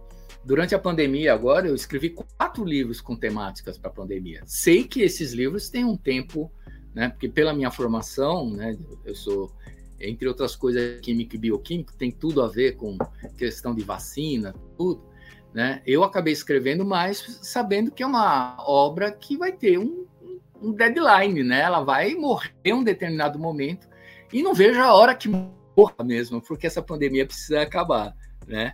Durante 0.45 0.75
a 0.75 0.79
pandemia, 0.79 1.33
agora, 1.33 1.69
eu 1.69 1.75
escrevi 1.75 2.11
quatro 2.11 2.65
livros 2.65 3.01
com 3.01 3.15
temáticas 3.15 3.79
para 3.79 3.91
a 3.91 3.95
pandemia. 3.95 4.43
Sei 4.45 4.83
que 4.83 5.01
esses 5.01 5.33
livros 5.33 5.71
têm 5.71 5.85
um 5.85 5.97
tempo, 5.97 6.51
né? 6.93 7.11
Porque 7.11 7.29
pela 7.29 7.55
minha 7.55 7.71
formação, 7.71 8.51
né? 8.51 8.77
Eu 9.05 9.15
sou, 9.15 9.53
entre 10.03 10.27
outras 10.27 10.57
coisas, 10.57 11.01
químico 11.01 11.37
e 11.37 11.39
bioquímico, 11.39 11.95
tem 11.95 12.11
tudo 12.11 12.43
a 12.43 12.49
ver 12.49 12.77
com 12.77 12.99
questão 13.37 13.75
de 13.75 13.83
vacina, 13.83 14.55
tudo. 14.77 15.03
Né? 15.55 15.83
Eu 15.87 16.03
acabei 16.03 16.33
escrevendo 16.33 16.85
mais 16.85 17.39
sabendo 17.43 17.91
que 17.91 18.03
é 18.03 18.07
uma 18.07 18.57
obra 18.67 19.13
que 19.13 19.37
vai 19.37 19.53
ter 19.53 19.79
um, 19.79 20.07
um 20.61 20.73
deadline, 20.73 21.43
né? 21.43 21.61
Ela 21.61 21.83
vai 21.83 22.15
morrer 22.15 22.55
em 22.65 22.73
um 22.73 22.83
determinado 22.83 23.39
momento 23.39 23.87
e 24.33 24.43
não 24.43 24.55
vejo 24.55 24.81
a 24.81 24.95
hora 24.95 25.15
que 25.15 25.29
morra 25.29 26.03
mesmo, 26.03 26.41
porque 26.41 26.67
essa 26.67 26.81
pandemia 26.81 27.27
precisa 27.27 27.61
acabar, 27.61 28.15
né? 28.47 28.73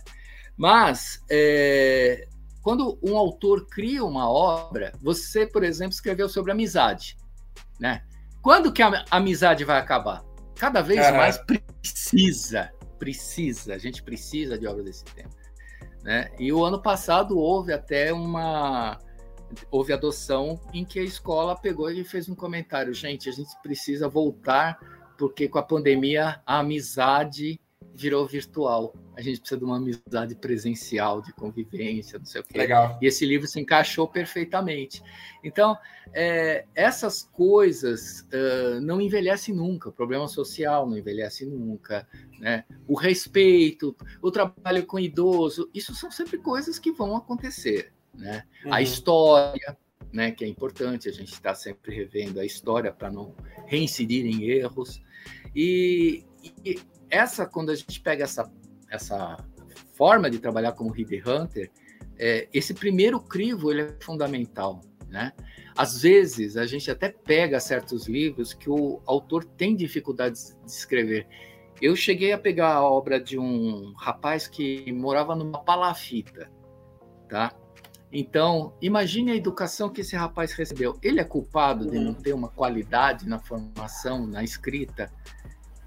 Mas 0.55 1.23
é, 1.29 2.27
quando 2.61 2.97
um 3.03 3.17
autor 3.17 3.67
cria 3.67 4.03
uma 4.03 4.29
obra, 4.29 4.93
você, 5.01 5.45
por 5.45 5.63
exemplo, 5.63 5.93
escreveu 5.93 6.29
sobre 6.29 6.51
amizade, 6.51 7.17
né? 7.79 8.03
Quando 8.41 8.71
que 8.71 8.81
a 8.81 9.03
amizade 9.11 9.65
vai 9.65 9.77
acabar? 9.77 10.23
Cada 10.59 10.81
vez 10.81 10.99
mais 11.11 11.37
precisa, 11.37 12.69
precisa, 12.99 13.73
a 13.73 13.77
gente 13.77 14.03
precisa 14.03 14.59
de 14.59 14.67
obras 14.67 14.83
desse 14.83 15.05
tempo, 15.05 15.33
né? 16.03 16.29
E 16.37 16.51
o 16.51 16.65
ano 16.65 16.81
passado 16.81 17.39
houve 17.39 17.71
até 17.71 18.11
uma 18.11 18.99
houve 19.71 19.93
adoção 19.93 20.59
em 20.73 20.83
que 20.83 20.99
a 20.99 21.03
escola 21.03 21.55
pegou 21.55 21.89
e 21.89 22.03
fez 22.03 22.27
um 22.27 22.35
comentário, 22.35 22.93
gente, 22.93 23.29
a 23.29 23.31
gente 23.31 23.49
precisa 23.63 24.09
voltar 24.09 24.77
porque 25.17 25.47
com 25.47 25.57
a 25.57 25.63
pandemia 25.63 26.41
a 26.45 26.59
amizade 26.59 27.59
virou 27.99 28.25
virtual. 28.25 28.93
A 29.15 29.21
gente 29.21 29.39
precisa 29.39 29.59
de 29.59 29.65
uma 29.65 29.77
amizade 29.77 30.35
presencial, 30.35 31.21
de 31.21 31.33
convivência, 31.33 32.17
não 32.17 32.25
sei 32.25 32.41
o 32.41 32.43
quê. 32.43 32.57
Legal. 32.57 32.97
E 33.01 33.07
esse 33.07 33.25
livro 33.25 33.47
se 33.47 33.59
encaixou 33.59 34.07
perfeitamente. 34.07 35.01
Então, 35.43 35.77
é, 36.13 36.65
essas 36.73 37.23
coisas 37.23 38.21
uh, 38.33 38.79
não 38.81 39.01
envelhecem 39.01 39.53
nunca. 39.53 39.89
O 39.89 39.91
problema 39.91 40.27
social 40.27 40.89
não 40.89 40.97
envelhece 40.97 41.45
nunca. 41.45 42.07
Né? 42.39 42.63
O 42.87 42.95
respeito, 42.95 43.95
o 44.21 44.31
trabalho 44.31 44.85
com 44.85 44.97
idoso, 44.97 45.69
isso 45.73 45.93
são 45.93 46.09
sempre 46.09 46.37
coisas 46.37 46.79
que 46.79 46.91
vão 46.91 47.15
acontecer. 47.17 47.91
Né? 48.13 48.43
Uhum. 48.65 48.73
A 48.73 48.81
história, 48.81 49.77
né, 50.11 50.31
que 50.31 50.45
é 50.45 50.47
importante, 50.47 51.09
a 51.09 51.11
gente 51.11 51.33
está 51.33 51.53
sempre 51.53 51.93
revendo 51.93 52.39
a 52.39 52.45
história 52.45 52.91
para 52.93 53.11
não 53.11 53.35
reincidir 53.67 54.25
em 54.25 54.43
erros. 54.45 55.01
E, 55.53 56.23
e 56.63 56.79
essa, 57.09 57.45
quando 57.45 57.71
a 57.71 57.75
gente 57.75 57.99
pega 58.01 58.23
essa, 58.23 58.51
essa 58.89 59.37
forma 59.93 60.29
de 60.29 60.39
trabalhar 60.39 60.73
como 60.73 60.91
Reader 60.91 61.27
Hunter, 61.27 61.71
é, 62.17 62.47
esse 62.53 62.73
primeiro 62.73 63.19
crivo 63.19 63.71
ele 63.71 63.81
é 63.81 63.95
fundamental, 64.01 64.81
né? 65.07 65.33
Às 65.75 66.01
vezes 66.01 66.57
a 66.57 66.65
gente 66.65 66.91
até 66.91 67.09
pega 67.09 67.59
certos 67.59 68.07
livros 68.07 68.53
que 68.53 68.69
o 68.69 69.01
autor 69.05 69.45
tem 69.45 69.75
dificuldades 69.75 70.57
de 70.65 70.71
escrever. 70.71 71.27
Eu 71.81 71.95
cheguei 71.95 72.33
a 72.33 72.37
pegar 72.37 72.73
a 72.73 72.83
obra 72.83 73.19
de 73.19 73.39
um 73.39 73.93
rapaz 73.93 74.47
que 74.47 74.91
morava 74.91 75.33
numa 75.35 75.63
palafita, 75.63 76.51
tá? 77.29 77.55
Então, 78.11 78.73
imagine 78.81 79.31
a 79.31 79.35
educação 79.35 79.89
que 79.89 80.01
esse 80.01 80.15
rapaz 80.15 80.51
recebeu. 80.51 80.97
Ele 81.01 81.21
é 81.21 81.23
culpado 81.23 81.89
de 81.89 81.99
não 81.99 82.13
ter 82.13 82.33
uma 82.33 82.49
qualidade 82.49 83.27
na 83.27 83.39
formação, 83.39 84.25
na 84.25 84.43
escrita, 84.43 85.11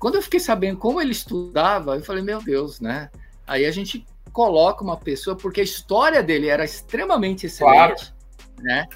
quando 0.03 0.17
eu 0.17 0.23
fiquei 0.23 0.41
sabendo 0.41 0.79
como 0.79 1.01
ele 1.01 1.13
estudava, 1.13 1.95
eu 1.95 2.03
falei, 2.03 2.25
meu 2.25 2.43
Deus, 2.43 2.81
né? 2.81 3.09
Aí 3.47 3.65
a 3.65 3.71
gente 3.71 4.05
coloca 4.33 4.83
uma 4.83 4.97
pessoa, 4.97 5.37
porque 5.37 5.61
a 5.61 5.65
história 5.65 6.21
dele 6.21 6.49
era 6.49 6.65
extremamente 6.65 7.47
excelente, 7.47 8.13
claro. 8.13 8.63
né? 8.63 8.89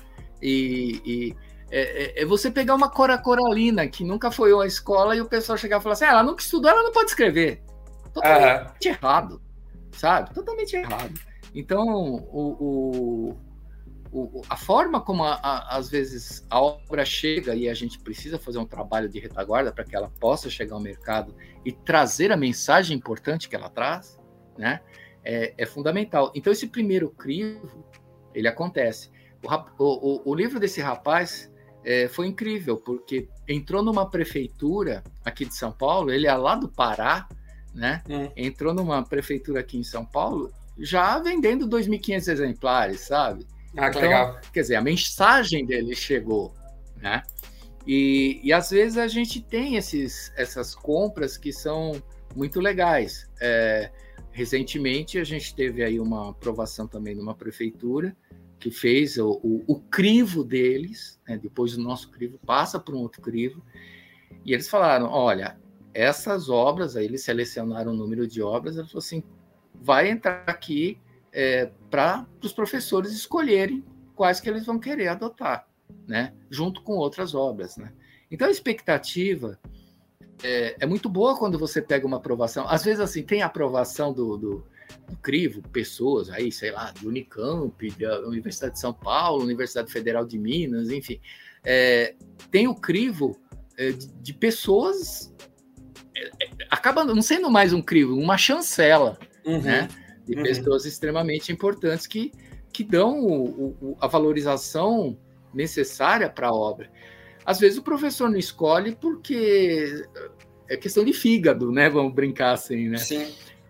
E, 0.42 1.01
e 1.05 1.37
é, 1.71 2.21
é, 2.21 2.23
é, 2.23 2.27
você 2.27 2.51
pegar 2.51 2.75
uma 2.75 2.90
Cora 2.90 3.16
Coralina, 3.16 3.87
que 3.87 4.03
nunca 4.03 4.33
foi 4.33 4.53
à 4.53 4.66
escola, 4.66 5.14
e 5.14 5.21
o 5.21 5.27
pessoal 5.27 5.57
chegar 5.57 5.79
e 5.79 5.81
falar 5.81 5.92
assim: 5.92 6.07
ah, 6.07 6.11
ela 6.11 6.23
nunca 6.25 6.42
estudou, 6.42 6.73
ela 6.73 6.83
não 6.83 6.90
pode 6.90 7.11
escrever. 7.11 7.62
Totalmente 8.12 8.88
uhum. 8.88 8.95
errado, 8.95 9.42
sabe? 9.92 10.35
Totalmente 10.35 10.75
errado. 10.75 11.21
Então, 11.55 11.87
o, 11.87 12.57
o, 12.59 13.37
o, 14.16 14.42
a 14.48 14.57
forma 14.57 15.00
como 15.00 15.24
a, 15.24 15.35
a, 15.35 15.76
às 15.76 15.90
vezes 15.90 16.46
a 16.48 16.61
obra 16.61 17.05
chega 17.05 17.55
e 17.55 17.68
a 17.68 17.74
gente 17.74 17.98
precisa 17.98 18.38
fazer 18.38 18.59
um 18.59 18.64
trabalho 18.64 19.09
de 19.09 19.18
retaguarda 19.18 19.70
para 19.70 19.85
que 19.85 19.94
ela 19.94 20.11
possa 20.18 20.48
chegar 20.48 20.74
ao 20.74 20.81
mercado 20.81 21.35
e 21.64 21.72
trazer 21.72 22.33
a 22.33 22.37
mensagem 22.37 22.96
importante 22.96 23.48
que 23.48 23.55
ela 23.55 23.68
traz, 23.68 24.18
né? 24.57 24.81
É, 25.22 25.52
é 25.59 25.66
fundamental. 25.66 26.33
Então 26.35 26.52
esse 26.52 26.68
primeiro 26.68 27.11
crivo 27.11 27.85
ele 28.35 28.48
acontece. 28.48 29.11
O, 29.79 29.85
o, 29.85 30.31
o 30.31 30.35
livro 30.35 30.59
desse 30.59 30.81
rapaz 30.81 31.52
é, 31.85 32.09
foi 32.09 32.26
incrível 32.26 32.76
porque 32.76 33.29
entrou 33.46 33.83
numa 33.83 34.09
prefeitura 34.09 35.05
aqui 35.24 35.44
de 35.44 35.55
São 35.55 35.72
Paulo. 35.72 36.11
Ele 36.11 36.26
é 36.26 36.35
lá 36.35 36.55
do 36.55 36.68
Pará, 36.68 37.29
né? 37.74 38.02
É. 38.09 38.33
Entrou 38.35 38.72
numa 38.72 39.02
prefeitura 39.05 39.61
aqui 39.61 39.76
em 39.76 39.85
São 39.85 40.07
Paulo 40.07 40.52
já 40.79 41.18
vendendo 41.18 41.66
2.500 41.66 42.29
exemplares, 42.29 43.00
sabe? 43.00 43.46
Ah, 43.76 43.90
que 43.90 43.98
então, 43.98 44.02
legal. 44.02 44.40
Quer 44.52 44.60
dizer, 44.62 44.76
a 44.76 44.80
mensagem 44.80 45.64
dele 45.64 45.94
chegou, 45.94 46.54
né? 46.96 47.22
E, 47.86 48.40
e 48.42 48.52
às 48.52 48.70
vezes 48.70 48.98
a 48.98 49.06
gente 49.06 49.40
tem 49.40 49.76
esses, 49.76 50.32
essas 50.36 50.74
compras 50.74 51.36
que 51.36 51.52
são 51.52 52.02
muito 52.34 52.60
legais. 52.60 53.30
É, 53.40 53.90
recentemente 54.32 55.18
a 55.18 55.24
gente 55.24 55.54
teve 55.54 55.82
aí 55.84 56.00
uma 56.00 56.30
aprovação 56.30 56.86
também 56.86 57.14
numa 57.14 57.34
prefeitura 57.34 58.16
que 58.58 58.70
fez 58.70 59.18
o, 59.18 59.40
o, 59.42 59.64
o 59.66 59.80
crivo 59.80 60.42
deles, 60.42 61.20
né? 61.28 61.38
depois 61.38 61.76
o 61.76 61.80
nosso 61.80 62.10
crivo 62.10 62.38
passa 62.44 62.80
para 62.80 62.94
um 62.94 62.98
outro 62.98 63.20
crivo, 63.20 63.62
e 64.44 64.52
eles 64.52 64.68
falaram, 64.68 65.06
olha, 65.10 65.58
essas 65.92 66.48
obras, 66.48 66.96
aí 66.96 67.04
eles 67.04 67.22
selecionaram 67.22 67.92
o 67.92 67.96
número 67.96 68.26
de 68.26 68.42
obras, 68.42 68.76
eles 68.76 68.90
falaram 68.90 69.06
assim, 69.06 69.22
vai 69.74 70.10
entrar 70.10 70.44
aqui 70.46 70.98
é, 71.37 71.70
para 71.90 72.27
os 72.42 72.55
professores 72.55 73.12
escolherem 73.12 73.85
quais 74.14 74.40
que 74.40 74.49
eles 74.49 74.64
vão 74.64 74.79
querer 74.79 75.09
adotar, 75.09 75.68
né? 76.09 76.33
Junto 76.49 76.83
com 76.83 76.94
outras 76.94 77.35
obras, 77.35 77.77
né? 77.77 77.92
Então 78.31 78.49
a 78.49 78.51
expectativa 78.51 79.61
é, 80.42 80.77
é, 80.81 80.87
muito 80.87 81.11
boa 81.11 81.37
quando 81.37 81.59
você 81.59 81.83
pega 81.83 82.07
uma 82.07 82.16
aprovação. 82.16 82.66
Às 82.66 82.83
vezes 82.85 83.01
assim 83.01 83.22
tem 83.22 83.42
aprovação 83.42 84.14
do, 84.14 84.38
do, 84.38 84.66
do 85.07 85.16
crivo, 85.18 85.61
pessoas 85.68 86.31
aí, 86.31 86.51
sei 86.51 86.70
lá, 86.70 86.90
de 86.90 87.07
Unicamp, 87.07 87.90
da 87.90 88.20
Universidade 88.20 88.72
de 88.72 88.81
São 88.81 88.94
Paulo, 88.94 89.44
Universidade 89.44 89.92
Federal 89.92 90.25
de 90.25 90.38
Minas, 90.38 90.88
enfim, 90.88 91.20
é, 91.62 92.14
tem 92.51 92.66
o 92.66 92.75
crivo 92.75 93.38
é, 93.77 93.90
de, 93.90 94.07
de, 94.07 94.33
pessoas 94.33 95.35
é, 96.16 96.29
é, 96.44 96.51
acaba 96.70 97.05
não 97.05 97.20
sendo 97.20 97.51
mais 97.51 97.75
um 97.75 97.83
crivo, 97.83 98.16
uma 98.16 98.38
chancela, 98.38 99.18
uhum. 99.44 99.61
né? 99.61 99.87
De 100.26 100.36
uhum. 100.36 100.42
pessoas 100.42 100.84
extremamente 100.84 101.52
importantes 101.52 102.06
que, 102.06 102.32
que 102.72 102.82
dão 102.82 103.20
o, 103.20 103.76
o, 103.80 103.96
a 104.00 104.06
valorização 104.06 105.16
necessária 105.54 106.28
para 106.28 106.48
a 106.48 106.54
obra. 106.54 106.90
Às 107.44 107.60
vezes 107.60 107.78
o 107.78 107.82
professor 107.82 108.28
não 108.28 108.36
escolhe 108.36 108.96
porque 108.96 110.04
é 110.68 110.76
questão 110.76 111.04
de 111.04 111.12
fígado, 111.12 111.70
né? 111.70 111.88
Vamos 111.88 112.12
brincar 112.12 112.52
assim, 112.52 112.88
né? 112.88 112.98
Sim. 112.98 113.24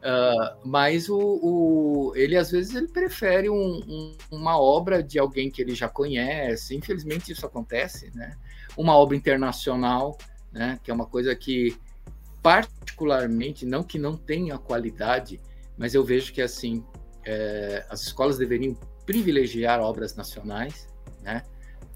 Uh, 0.07 0.57
mas 0.65 1.09
o, 1.09 1.19
o, 1.19 2.13
ele 2.15 2.37
às 2.37 2.51
vezes 2.51 2.75
ele 2.75 2.89
prefere 2.89 3.51
um, 3.51 3.81
um, 3.89 4.17
uma 4.31 4.59
obra 4.59 5.03
de 5.03 5.19
alguém 5.19 5.51
que 5.51 5.61
ele 5.61 5.75
já 5.75 5.89
conhece. 5.89 6.75
Infelizmente 6.75 7.33
isso 7.33 7.45
acontece, 7.45 8.11
né? 8.15 8.35
Uma 8.77 8.97
obra 8.97 9.17
internacional, 9.17 10.17
né? 10.51 10.79
Que 10.83 10.91
é 10.91 10.95
uma 10.95 11.07
coisa 11.07 11.35
que 11.37 11.77
particularmente 12.43 13.67
não 13.67 13.83
que 13.83 13.99
não 13.99 14.17
tenha 14.17 14.57
qualidade, 14.57 15.41
mas 15.77 15.95
eu 15.95 16.05
vejo 16.05 16.33
que 16.33 16.43
assim 16.43 16.85
é, 17.25 17.85
as 17.89 18.03
escolas 18.03 18.39
deveriam 18.39 18.77
privilegiar 19.05 19.81
obras 19.81 20.15
nacionais, 20.15 20.89
né? 21.23 21.43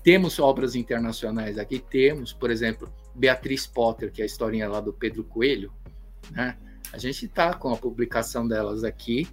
Temos 0.02 0.38
obras 0.38 0.74
internacionais 0.74 1.58
aqui, 1.58 1.78
temos, 1.78 2.32
por 2.32 2.50
exemplo, 2.50 2.90
Beatriz 3.14 3.66
Potter, 3.66 4.10
que 4.10 4.22
é 4.22 4.24
a 4.24 4.26
historinha 4.26 4.68
lá 4.68 4.80
do 4.80 4.92
Pedro 4.92 5.24
Coelho, 5.24 5.72
né? 6.30 6.56
A 6.92 6.98
gente 6.98 7.26
está 7.26 7.54
com 7.54 7.72
a 7.72 7.76
publicação 7.76 8.48
delas 8.48 8.82
aqui, 8.82 9.28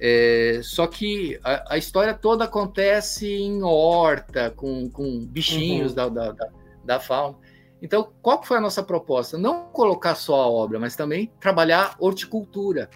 é, 0.00 0.60
só 0.62 0.86
que 0.86 1.38
a, 1.42 1.74
a, 1.74 1.78
história 1.78 2.14
toda 2.14 2.44
acontece 2.44 3.26
em 3.26 3.62
horta, 3.62 4.50
com, 4.50 4.88
com 4.90 5.26
bichinhos 5.26 5.90
uhum. 5.90 5.96
da, 5.96 6.08
da, 6.08 6.32
da, 6.32 6.48
da 6.84 7.00
fauna. 7.00 7.36
Então, 7.80 8.12
qual 8.22 8.42
foi 8.42 8.58
a 8.58 8.60
nossa 8.60 8.82
proposta? 8.82 9.38
Não 9.38 9.66
colocar 9.66 10.14
só 10.14 10.42
a 10.42 10.48
obra, 10.48 10.78
mas 10.78 10.96
também 10.96 11.32
trabalhar 11.40 11.96
horticultura, 11.98 12.88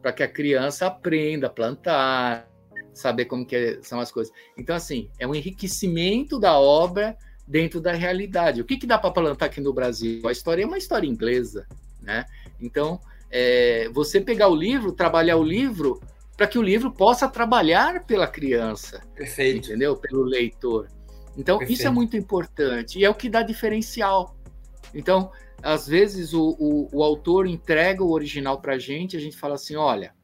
para 0.00 0.12
que 0.12 0.22
a 0.22 0.28
criança 0.28 0.86
aprenda 0.86 1.46
a 1.46 1.50
plantar, 1.50 2.48
saber 2.92 3.26
como 3.26 3.46
que 3.46 3.78
são 3.82 4.00
as 4.00 4.10
coisas. 4.10 4.32
Então, 4.56 4.74
assim, 4.74 5.10
é 5.18 5.26
um 5.26 5.34
enriquecimento 5.34 6.38
da 6.38 6.58
obra 6.58 7.16
dentro 7.46 7.80
da 7.80 7.92
realidade. 7.92 8.60
O 8.60 8.64
que, 8.64 8.76
que 8.76 8.86
dá 8.86 8.98
para 8.98 9.10
plantar 9.10 9.46
aqui 9.46 9.60
no 9.60 9.72
Brasil? 9.72 10.26
A 10.26 10.32
história 10.32 10.62
é 10.62 10.66
uma 10.66 10.78
história 10.78 11.06
inglesa, 11.06 11.66
né? 12.00 12.24
Então, 12.60 13.00
é, 13.30 13.88
você 13.92 14.20
pegar 14.20 14.48
o 14.48 14.54
livro, 14.54 14.92
trabalhar 14.92 15.36
o 15.36 15.42
livro 15.42 16.00
para 16.36 16.46
que 16.46 16.58
o 16.58 16.62
livro 16.62 16.90
possa 16.90 17.28
trabalhar 17.28 18.04
pela 18.06 18.26
criança. 18.26 19.02
Perfeito. 19.14 19.68
Entendeu? 19.68 19.96
Pelo 19.96 20.22
leitor. 20.22 20.88
Então, 21.36 21.58
Perfeito. 21.58 21.78
isso 21.78 21.86
é 21.86 21.90
muito 21.90 22.16
importante 22.16 22.98
e 22.98 23.04
é 23.04 23.10
o 23.10 23.14
que 23.14 23.28
dá 23.28 23.42
diferencial. 23.42 24.36
Então, 24.94 25.30
às 25.62 25.86
vezes, 25.86 26.32
o, 26.32 26.56
o, 26.58 26.88
o 26.92 27.02
autor 27.02 27.46
entrega 27.46 28.02
o 28.02 28.10
original 28.10 28.60
para 28.60 28.74
a 28.74 28.78
gente, 28.78 29.16
a 29.16 29.20
gente 29.20 29.36
fala 29.36 29.54
assim: 29.54 29.76
olha, 29.76 30.14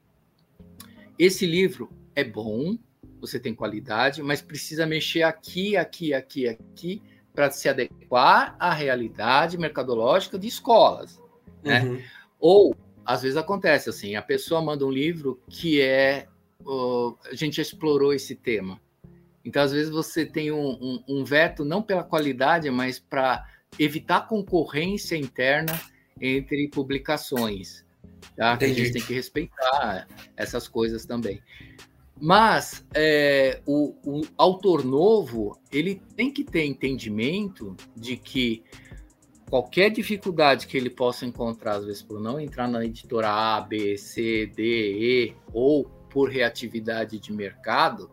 esse 1.18 1.46
livro 1.46 1.90
é 2.14 2.25
bom, 2.25 2.77
você 3.20 3.38
tem 3.38 3.55
qualidade, 3.55 4.22
mas 4.22 4.40
precisa 4.40 4.87
mexer 4.87 5.22
aqui, 5.22 5.77
aqui, 5.77 6.14
aqui, 6.14 6.49
aqui, 6.49 7.03
para 7.35 7.51
se 7.51 7.68
adequar 7.68 8.57
à 8.59 8.72
realidade 8.72 9.59
mercadológica 9.59 10.38
de 10.38 10.46
escolas. 10.46 11.20
Né? 11.62 11.83
Uhum. 11.83 12.03
Ou, 12.38 12.77
às 13.05 13.22
vezes 13.22 13.37
acontece 13.37 13.90
assim, 13.90 14.14
a 14.14 14.22
pessoa 14.22 14.62
manda 14.62 14.87
um 14.87 14.90
livro 14.90 15.40
que 15.49 15.81
é. 15.81 16.27
Uh, 16.64 17.16
a 17.31 17.35
gente 17.35 17.57
já 17.57 17.62
explorou 17.62 18.12
esse 18.12 18.35
tema. 18.35 18.81
Então, 19.44 19.62
às 19.62 19.70
vezes, 19.70 19.90
você 19.90 20.27
tem 20.27 20.51
um, 20.51 20.70
um, 20.70 21.05
um 21.07 21.25
veto 21.25 21.64
não 21.64 21.81
pela 21.81 22.03
qualidade, 22.03 22.68
mas 22.68 22.99
para 22.99 23.46
evitar 23.79 24.26
concorrência 24.26 25.16
interna 25.16 25.79
entre 26.20 26.68
publicações. 26.68 27.85
Tá? 28.37 28.55
A 28.55 28.66
gente 28.66 28.92
tem 28.92 29.02
que 29.02 29.14
respeitar 29.14 30.07
essas 30.37 30.68
coisas 30.68 31.05
também. 31.05 31.40
Mas 32.18 32.85
é, 32.94 33.61
o, 33.66 33.94
o, 34.02 34.22
autor 34.38 34.85
novo 34.85 35.59
ele 35.70 36.00
tem 36.16 36.33
que 36.33 36.42
ter 36.42 36.64
entendimento 36.64 37.76
de 37.94 38.16
que 38.16 38.64
qualquer 39.50 39.90
dificuldade 39.90 40.66
que 40.66 40.76
ele 40.79 40.88
possa 40.88 41.26
encontrar, 41.26 41.76
às 41.76 41.85
vezes 41.85 42.02
por 42.02 42.18
não 42.18 42.40
entrar 42.40 42.68
na 42.68 42.85
editora 42.85 43.29
A, 43.29 43.61
B, 43.61 43.98
C, 43.98 44.46
D, 44.46 44.62
E, 44.64 45.37
ou 45.52 45.85
por 46.11 46.31
reatividade 46.31 47.18
de 47.18 47.33
mercado, 47.33 48.11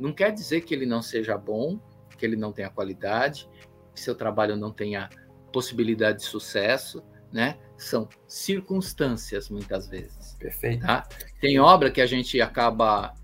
não 0.00 0.12
quer 0.12 0.32
dizer 0.32 0.62
que 0.62 0.74
ele 0.74 0.84
não 0.84 1.00
seja 1.00 1.38
bom, 1.38 1.78
que 2.18 2.26
ele 2.26 2.36
não 2.36 2.52
tenha 2.52 2.70
qualidade, 2.70 3.48
que 3.94 4.00
seu 4.00 4.14
trabalho 4.14 4.56
não 4.56 4.72
tenha 4.72 5.08
possibilidade 5.52 6.18
de 6.18 6.24
sucesso, 6.24 7.02
né? 7.32 7.58
São 7.76 8.08
circunstâncias, 8.26 9.48
muitas 9.48 9.88
vezes. 9.88 10.34
Perfeito. 10.38 10.86
Tá? 10.86 11.06
Tem 11.40 11.58
obra 11.58 11.90
que 11.90 12.00
a 12.00 12.06
gente 12.06 12.40
acaba 12.40 13.14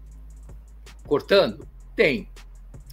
cortando? 1.06 1.66
Tem. 1.96 2.28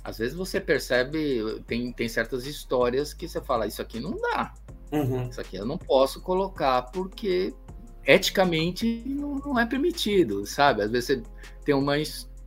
Às 0.03 0.17
vezes 0.17 0.35
você 0.35 0.59
percebe, 0.61 1.61
tem, 1.67 1.91
tem 1.91 2.07
certas 2.07 2.45
histórias 2.45 3.13
que 3.13 3.27
você 3.27 3.41
fala, 3.41 3.67
isso 3.67 3.81
aqui 3.81 3.99
não 3.99 4.11
dá. 4.11 4.53
Uhum. 4.91 5.29
Isso 5.29 5.41
aqui 5.41 5.57
eu 5.57 5.65
não 5.65 5.77
posso 5.77 6.21
colocar 6.21 6.83
porque 6.83 7.53
eticamente 8.05 9.03
não, 9.05 9.35
não, 9.35 9.59
é 9.59 9.65
permitido, 9.65 10.45
sabe? 10.45 10.81
Às 10.81 10.91
vezes 10.91 11.07
você 11.07 11.23
tem 11.65 11.75
uma, 11.75 11.95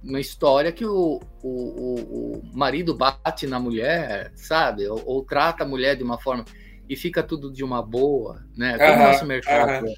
uma 0.03 0.21
história 0.21 0.73
que 0.73 0.85
o, 0.85 1.21
o, 1.43 1.49
o, 1.49 2.33
o 2.39 2.57
marido 2.57 2.95
bate 2.95 3.47
na 3.47 3.61
mulher, 3.61 4.33
sabe? 4.35 4.87
Ou, 4.89 5.03
ou, 5.05 5.25
trata 5.25 5.65
a 5.65 5.67
mulher 5.67 5.97
de 5.97 6.03
uma 6.03 6.19
forma 6.19 6.45
e 6.89 6.97
fica 6.97 7.23
tudo 7.23 7.53
de 7.53 7.63
uma 7.63 7.83
boa, 7.83 8.45
né? 8.57 8.77
Como 8.79 8.93
uhum, 8.93 9.01
o 9.01 9.13
nosso 9.13 9.27
mercado 9.27 9.87
uhum. 9.87 9.95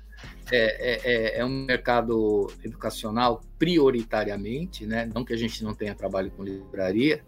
é, 0.51 1.37
é, 1.37 1.39
é, 1.39 1.45
um 1.45 1.65
mercado 1.65 2.53
educacional 2.65 3.41
prioritariamente, 3.59 4.87
né? 4.87 5.09
Não 5.15 5.25
que 5.25 5.33
a 5.33 5.37
gente 5.37 5.63
não 5.63 5.75
tenha 5.75 5.95
trabalho 5.95 6.31
com 6.33 6.43
livraria, 6.43 7.25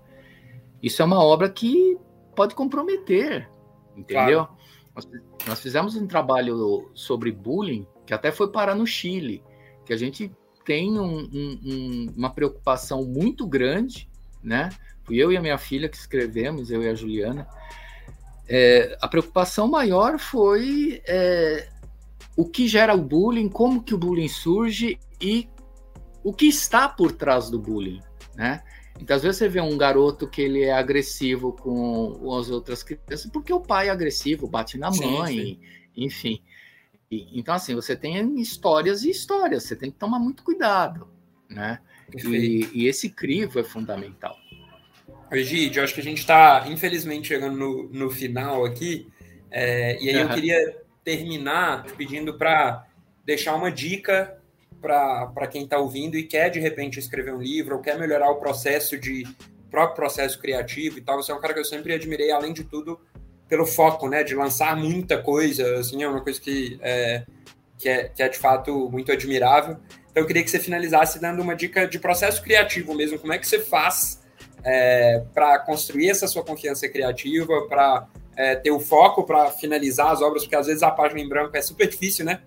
isso 0.83 1.01
é 1.01 1.05
uma 1.05 1.23
obra 1.23 1.49
que 1.49 1.97
pode 2.35 2.55
comprometer, 2.55 3.49
entendeu? 3.97 4.47
Claro. 4.47 4.59
Nós, 4.95 5.09
nós 5.47 5.61
fizemos 5.61 5.97
um 5.97 6.07
trabalho 6.07 6.91
sobre 6.95 7.33
bullying 7.33 7.87
que 8.05 8.13
até 8.13 8.31
foi 8.31 8.51
parar 8.51 8.75
no 8.75 8.87
Chile, 8.87 9.43
que 9.85 9.93
a 9.93 9.97
gente 9.97 10.31
tem 10.65 10.99
um, 10.99 11.19
um, 11.19 12.13
uma 12.17 12.31
preocupação 12.31 13.05
muito 13.05 13.47
grande, 13.47 14.09
né? 14.43 14.71
Fui 15.05 15.17
eu 15.17 15.31
e 15.31 15.37
a 15.37 15.41
minha 15.41 15.59
filha 15.59 15.89
que 15.89 15.97
escrevemos, 15.97 16.71
eu 16.71 16.83
e 16.83 16.89
a 16.89 16.95
Juliana. 16.95 17.47
É, 18.49 18.97
a 19.01 19.09
preocupação 19.09 19.69
maior 19.69 20.19
foi 20.19 21.03
é, 21.07 21.69
o 22.37 22.45
que 22.45 22.67
gera 22.67 22.95
o 22.95 23.03
bullying, 23.03 23.49
como 23.49 23.83
que 23.83 23.95
o 23.95 23.99
bullying 23.99 24.29
surge 24.29 24.99
e 25.21 25.49
o 26.23 26.33
que 26.33 26.47
está 26.47 26.89
por 26.89 27.13
trás 27.13 27.51
do 27.51 27.59
bullying, 27.59 28.01
né? 28.35 28.63
Então, 29.01 29.17
às 29.17 29.23
vezes 29.23 29.39
você 29.39 29.49
vê 29.49 29.61
um 29.61 29.77
garoto 29.77 30.29
que 30.29 30.41
ele 30.41 30.63
é 30.63 30.73
agressivo 30.73 31.53
com 31.53 32.35
as 32.39 32.49
outras 32.49 32.83
crianças 32.83 33.31
porque 33.31 33.53
o 33.53 33.61
pai 33.61 33.89
é 33.89 33.91
agressivo, 33.91 34.47
bate 34.47 34.79
na 34.79 34.91
mãe, 34.91 35.35
sim, 35.35 35.35
sim. 35.35 35.61
enfim. 35.97 36.43
Então, 37.11 37.55
assim, 37.55 37.75
você 37.75 37.95
tem 37.95 38.41
histórias 38.41 39.05
e 39.05 39.11
histórias, 39.11 39.65
você 39.65 39.77
tem 39.77 39.91
que 39.91 39.99
tomar 39.99 40.19
muito 40.19 40.43
cuidado, 40.43 41.09
né? 41.49 41.79
E, 42.15 42.69
e, 42.73 42.87
esse 42.87 43.09
crivo 43.09 43.61
é 43.61 43.65
fundamental. 43.65 44.37
Egídio, 45.31 45.83
acho 45.83 45.95
que 45.95 46.01
a 46.01 46.05
gente 46.05 46.19
está, 46.19 46.65
infelizmente, 46.69 47.29
chegando 47.29 47.57
no, 47.57 47.89
no 47.91 48.11
final 48.11 48.65
aqui, 48.65 49.09
é, 49.51 50.03
e 50.03 50.09
aí 50.11 50.21
eu 50.21 50.29
queria 50.29 50.77
terminar 51.05 51.85
pedindo 51.97 52.37
para 52.37 52.87
deixar 53.25 53.55
uma 53.55 53.71
dica 53.71 54.41
para 54.81 55.47
quem 55.47 55.65
está 55.65 55.79
ouvindo 55.79 56.17
e 56.17 56.25
quer, 56.25 56.51
de 56.51 56.61
repente, 56.61 56.99
escrever 56.99 57.33
um 57.33 57.41
livro 57.41 57.77
ou 57.77 57.81
quer 57.81 57.99
melhorar 57.99 58.31
o 58.31 58.37
processo 58.37 58.99
de 58.99 59.25
próprio 59.71 59.97
processo 59.97 60.39
criativo 60.39 60.99
e 60.99 61.01
tal. 61.01 61.23
Você 61.23 61.33
é 61.33 61.35
um 61.35 61.41
cara 61.41 61.55
que 61.55 61.61
eu 61.61 61.65
sempre 61.65 61.95
admirei, 61.95 62.31
além 62.31 62.53
de 62.53 62.65
tudo, 62.65 63.01
pelo 63.49 63.67
foco, 63.67 64.09
né, 64.09 64.23
de 64.23 64.35
lançar 64.35 64.77
muita 64.77 65.19
coisa, 65.21 65.79
assim, 65.79 66.03
é 66.03 66.09
uma 66.09 66.21
coisa 66.21 66.41
que 66.41 66.79
é, 66.83 67.25
que 67.79 67.89
é, 67.89 68.05
que 68.09 68.23
é 68.23 68.29
de 68.29 68.39
fato 68.39 68.89
muito 68.91 69.13
admirável. 69.13 69.77
Então 70.11 70.23
eu 70.23 70.27
queria 70.27 70.43
que 70.43 70.51
você 70.51 70.59
finalizasse 70.59 71.21
dando 71.21 71.43
uma 71.43 71.55
dica 71.55 71.87
de 71.87 71.99
processo 71.99 72.43
criativo 72.43 72.95
mesmo, 72.95 73.19
como 73.19 73.33
é 73.33 73.39
que 73.39 73.47
você 73.47 73.59
faz 73.59 74.23
é, 74.65 75.23
para 75.35 75.59
construir 75.59 76.09
essa 76.09 76.27
sua 76.27 76.43
confiança 76.43 76.89
criativa, 76.89 77.67
para 77.69 78.09
é, 78.37 78.57
ter 78.57 78.71
o 78.71 78.81
foco 78.81 79.25
para 79.25 79.51
finalizar 79.51 80.11
as 80.11 80.23
obras, 80.23 80.43
porque 80.45 80.57
às 80.57 80.67
vezes 80.67 80.83
a 80.83 80.91
página 80.91 81.21
em 81.21 81.29
branco 81.29 81.57
é 81.57 81.63
super 81.63 81.89
difícil, 81.89 82.25
né, 82.25 82.41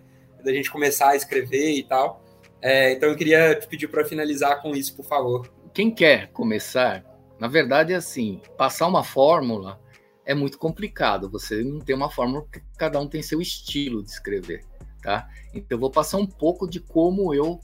da 0.43 0.51
gente 0.51 0.71
começar 0.71 1.09
a 1.09 1.15
escrever 1.15 1.71
e 1.73 1.83
tal. 1.83 2.23
É, 2.61 2.91
então 2.93 3.09
eu 3.09 3.15
queria 3.15 3.53
te 3.55 3.67
pedir 3.67 3.87
para 3.87 4.03
finalizar 4.03 4.61
com 4.61 4.75
isso, 4.75 4.95
por 4.95 5.05
favor. 5.05 5.47
Quem 5.73 5.91
quer 5.91 6.31
começar, 6.31 7.05
na 7.39 7.47
verdade 7.47 7.93
é 7.93 7.97
assim, 7.97 8.41
passar 8.57 8.87
uma 8.87 9.03
fórmula 9.03 9.79
é 10.27 10.35
muito 10.35 10.59
complicado. 10.59 11.29
Você 11.29 11.63
não 11.63 11.79
tem 11.79 11.95
uma 11.95 12.11
fórmula, 12.11 12.43
porque 12.43 12.61
cada 12.77 12.99
um 12.99 13.07
tem 13.07 13.23
seu 13.23 13.41
estilo 13.41 14.03
de 14.03 14.11
escrever, 14.11 14.63
tá? 15.01 15.27
Então 15.53 15.77
eu 15.77 15.79
vou 15.79 15.89
passar 15.89 16.17
um 16.17 16.27
pouco 16.27 16.69
de 16.69 16.81
como 16.81 17.33
eu 17.33 17.61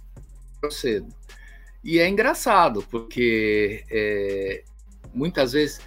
procedo. 0.61 1.13
E 1.83 1.99
é 1.99 2.07
engraçado, 2.07 2.81
porque 2.89 3.83
é, 3.91 4.63
muitas 5.13 5.51
vezes 5.51 5.81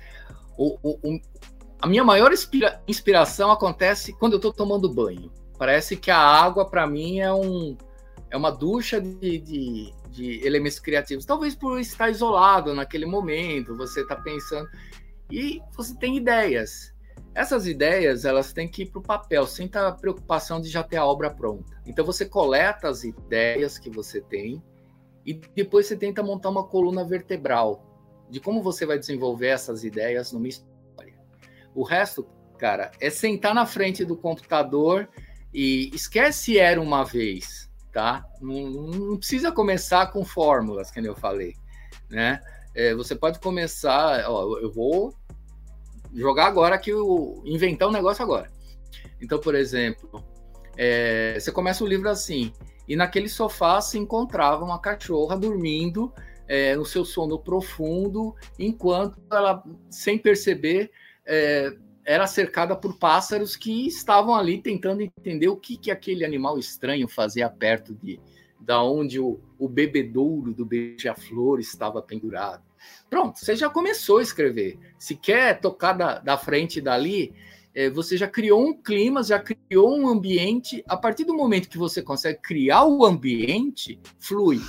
o, 0.58 0.78
o, 0.82 0.98
o, 1.02 1.20
a 1.80 1.86
minha 1.86 2.04
maior 2.04 2.30
inspira, 2.30 2.82
inspiração 2.86 3.50
acontece 3.50 4.12
quando 4.12 4.34
eu 4.34 4.38
estou 4.38 4.52
tomando 4.52 4.92
banho. 4.92 5.32
Parece 5.58 5.96
que 5.96 6.10
a 6.10 6.18
água, 6.18 6.68
para 6.68 6.86
mim, 6.86 7.20
é, 7.20 7.32
um, 7.32 7.74
é 8.30 8.36
uma 8.36 8.50
ducha 8.50 9.00
de, 9.00 9.38
de, 9.38 9.94
de 10.10 10.46
elementos 10.46 10.78
criativos. 10.78 11.24
Talvez 11.24 11.54
por 11.54 11.80
estar 11.80 12.10
isolado 12.10 12.74
naquele 12.74 13.06
momento, 13.06 13.74
você 13.74 14.02
está 14.02 14.14
pensando 14.14 14.68
e 15.30 15.60
você 15.74 15.94
tem 15.96 16.16
ideias. 16.16 16.94
Essas 17.34 17.66
ideias 17.66 18.24
elas 18.24 18.52
têm 18.52 18.68
que 18.68 18.82
ir 18.82 18.90
para 18.90 18.98
o 18.98 19.02
papel, 19.02 19.46
sem 19.46 19.70
a 19.74 19.92
preocupação 19.92 20.60
de 20.60 20.70
já 20.70 20.82
ter 20.82 20.96
a 20.96 21.04
obra 21.04 21.30
pronta. 21.30 21.78
Então 21.84 22.04
você 22.04 22.24
coleta 22.24 22.88
as 22.88 23.04
ideias 23.04 23.78
que 23.78 23.90
você 23.90 24.20
tem 24.20 24.62
e 25.24 25.34
depois 25.34 25.86
você 25.86 25.96
tenta 25.96 26.22
montar 26.22 26.48
uma 26.48 26.64
coluna 26.64 27.04
vertebral 27.04 27.84
de 28.30 28.40
como 28.40 28.62
você 28.62 28.86
vai 28.86 28.98
desenvolver 28.98 29.48
essas 29.48 29.84
ideias 29.84 30.32
numa 30.32 30.48
história. 30.48 31.14
O 31.74 31.82
resto, 31.82 32.26
cara, 32.58 32.90
é 33.00 33.10
sentar 33.10 33.54
na 33.54 33.66
frente 33.66 34.04
do 34.04 34.16
computador 34.16 35.08
e 35.52 35.90
esquece 35.94 36.58
era 36.58 36.80
uma 36.80 37.04
vez, 37.04 37.70
tá? 37.92 38.24
Não, 38.40 38.70
não 38.70 39.16
precisa 39.18 39.52
começar 39.52 40.06
com 40.06 40.24
fórmulas, 40.24 40.90
que 40.90 41.00
eu 41.00 41.14
falei, 41.14 41.54
né? 42.08 42.40
É, 42.76 42.94
você 42.94 43.16
pode 43.16 43.40
começar, 43.40 44.28
ó, 44.28 44.58
eu 44.58 44.70
vou 44.70 45.16
jogar 46.14 46.46
agora 46.46 46.74
aqui, 46.74 46.92
o, 46.92 47.42
inventar 47.46 47.88
um 47.88 47.92
negócio 47.92 48.22
agora. 48.22 48.52
Então, 49.18 49.40
por 49.40 49.54
exemplo, 49.54 50.22
é, 50.76 51.40
você 51.40 51.50
começa 51.50 51.82
o 51.82 51.86
livro 51.86 52.06
assim, 52.10 52.52
e 52.86 52.94
naquele 52.94 53.30
sofá 53.30 53.80
se 53.80 53.96
encontrava 53.98 54.62
uma 54.62 54.78
cachorra 54.78 55.38
dormindo 55.38 56.12
é, 56.46 56.76
no 56.76 56.84
seu 56.84 57.02
sono 57.02 57.38
profundo, 57.38 58.34
enquanto 58.58 59.18
ela, 59.32 59.64
sem 59.88 60.18
perceber, 60.18 60.90
é, 61.24 61.74
era 62.04 62.26
cercada 62.26 62.76
por 62.76 62.98
pássaros 62.98 63.56
que 63.56 63.86
estavam 63.86 64.34
ali 64.34 64.60
tentando 64.60 65.00
entender 65.00 65.48
o 65.48 65.56
que, 65.56 65.78
que 65.78 65.90
aquele 65.90 66.26
animal 66.26 66.58
estranho 66.58 67.08
fazia 67.08 67.48
perto 67.48 67.94
de 67.94 68.20
da 68.60 68.82
onde 68.82 69.20
o, 69.20 69.40
o 69.58 69.68
bebedouro 69.68 70.52
do 70.52 70.64
beija-flor 70.64 71.60
estava 71.60 72.02
pendurado. 72.02 72.65
Pronto, 73.08 73.38
você 73.38 73.54
já 73.54 73.70
começou 73.70 74.18
a 74.18 74.22
escrever. 74.22 74.78
Se 74.98 75.14
quer 75.14 75.60
tocar 75.60 75.92
da, 75.92 76.18
da 76.18 76.36
frente 76.36 76.80
dali, 76.80 77.32
é, 77.74 77.90
você 77.90 78.16
já 78.16 78.26
criou 78.26 78.66
um 78.66 78.72
clima, 78.72 79.22
já 79.22 79.38
criou 79.38 79.96
um 79.96 80.08
ambiente. 80.08 80.82
A 80.88 80.96
partir 80.96 81.24
do 81.24 81.34
momento 81.34 81.68
que 81.68 81.78
você 81.78 82.02
consegue 82.02 82.40
criar 82.40 82.84
o 82.84 83.04
ambiente, 83.04 84.00
flui. 84.18 84.60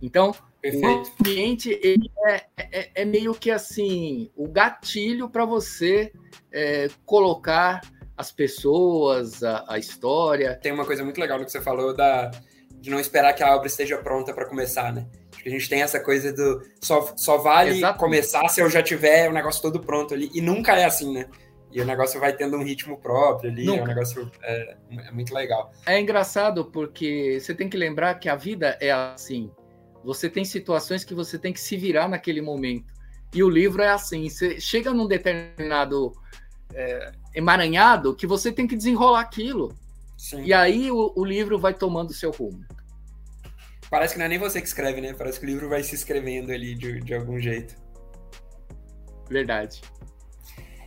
Então, 0.00 0.34
Perfeito. 0.60 0.86
o 0.86 1.12
ambiente 1.20 1.80
é, 2.26 2.46
é, 2.56 2.90
é, 2.94 3.04
meio 3.04 3.34
que 3.34 3.50
assim 3.50 4.30
o 4.34 4.48
gatilho 4.48 5.28
para 5.28 5.44
você 5.44 6.12
é, 6.50 6.88
colocar 7.04 7.82
as 8.16 8.32
pessoas, 8.32 9.42
a, 9.42 9.64
a, 9.68 9.78
história. 9.78 10.54
Tem 10.54 10.72
uma 10.72 10.84
coisa 10.84 11.04
muito 11.04 11.20
legal 11.20 11.38
no 11.38 11.44
que 11.44 11.52
você 11.52 11.60
falou 11.60 11.94
da, 11.94 12.30
de 12.70 12.90
não 12.90 13.00
esperar 13.00 13.32
que 13.34 13.42
a 13.42 13.54
obra 13.54 13.66
esteja 13.66 13.98
pronta 13.98 14.32
para 14.32 14.46
começar, 14.46 14.92
né? 14.92 15.06
A 15.44 15.48
gente 15.48 15.68
tem 15.68 15.82
essa 15.82 16.00
coisa 16.00 16.32
do 16.32 16.62
só, 16.80 17.14
só 17.16 17.38
vale 17.38 17.70
Exatamente. 17.70 17.98
começar 17.98 18.48
se 18.48 18.60
eu 18.60 18.68
já 18.68 18.82
tiver 18.82 19.28
o 19.28 19.32
negócio 19.32 19.62
todo 19.62 19.80
pronto 19.80 20.14
ali. 20.14 20.30
E 20.34 20.40
nunca 20.40 20.76
é 20.76 20.84
assim, 20.84 21.12
né? 21.12 21.26
E 21.72 21.80
o 21.80 21.84
negócio 21.84 22.18
vai 22.18 22.32
tendo 22.32 22.56
um 22.56 22.64
ritmo 22.64 22.98
próprio 22.98 23.50
ali, 23.50 23.64
nunca. 23.64 23.80
é 23.80 23.82
um 23.84 23.86
negócio 23.86 24.30
é, 24.42 24.76
é 25.08 25.10
muito 25.12 25.32
legal. 25.32 25.72
É 25.86 26.00
engraçado 26.00 26.64
porque 26.64 27.38
você 27.40 27.54
tem 27.54 27.68
que 27.68 27.76
lembrar 27.76 28.14
que 28.14 28.28
a 28.28 28.34
vida 28.34 28.76
é 28.80 28.90
assim. 28.90 29.50
Você 30.04 30.28
tem 30.28 30.44
situações 30.44 31.04
que 31.04 31.14
você 31.14 31.38
tem 31.38 31.52
que 31.52 31.60
se 31.60 31.76
virar 31.76 32.08
naquele 32.08 32.40
momento. 32.40 32.92
E 33.32 33.42
o 33.42 33.48
livro 33.48 33.82
é 33.82 33.88
assim. 33.88 34.28
Você 34.28 34.60
chega 34.60 34.92
num 34.92 35.06
determinado 35.06 36.12
é, 36.74 37.12
emaranhado 37.34 38.16
que 38.16 38.26
você 38.26 38.50
tem 38.50 38.66
que 38.66 38.76
desenrolar 38.76 39.20
aquilo. 39.20 39.72
Sim. 40.16 40.42
E 40.42 40.52
aí 40.52 40.90
o, 40.90 41.12
o 41.14 41.24
livro 41.24 41.58
vai 41.58 41.72
tomando 41.72 42.12
seu 42.12 42.30
rumo. 42.30 42.64
Parece 43.90 44.14
que 44.14 44.18
não 44.20 44.26
é 44.26 44.28
nem 44.28 44.38
você 44.38 44.60
que 44.60 44.68
escreve, 44.68 45.00
né? 45.00 45.12
Parece 45.12 45.40
que 45.40 45.44
o 45.44 45.48
livro 45.48 45.68
vai 45.68 45.82
se 45.82 45.96
escrevendo 45.96 46.52
ali 46.52 46.76
de, 46.76 47.00
de 47.00 47.12
algum 47.12 47.40
jeito. 47.40 47.74
Verdade. 49.28 49.82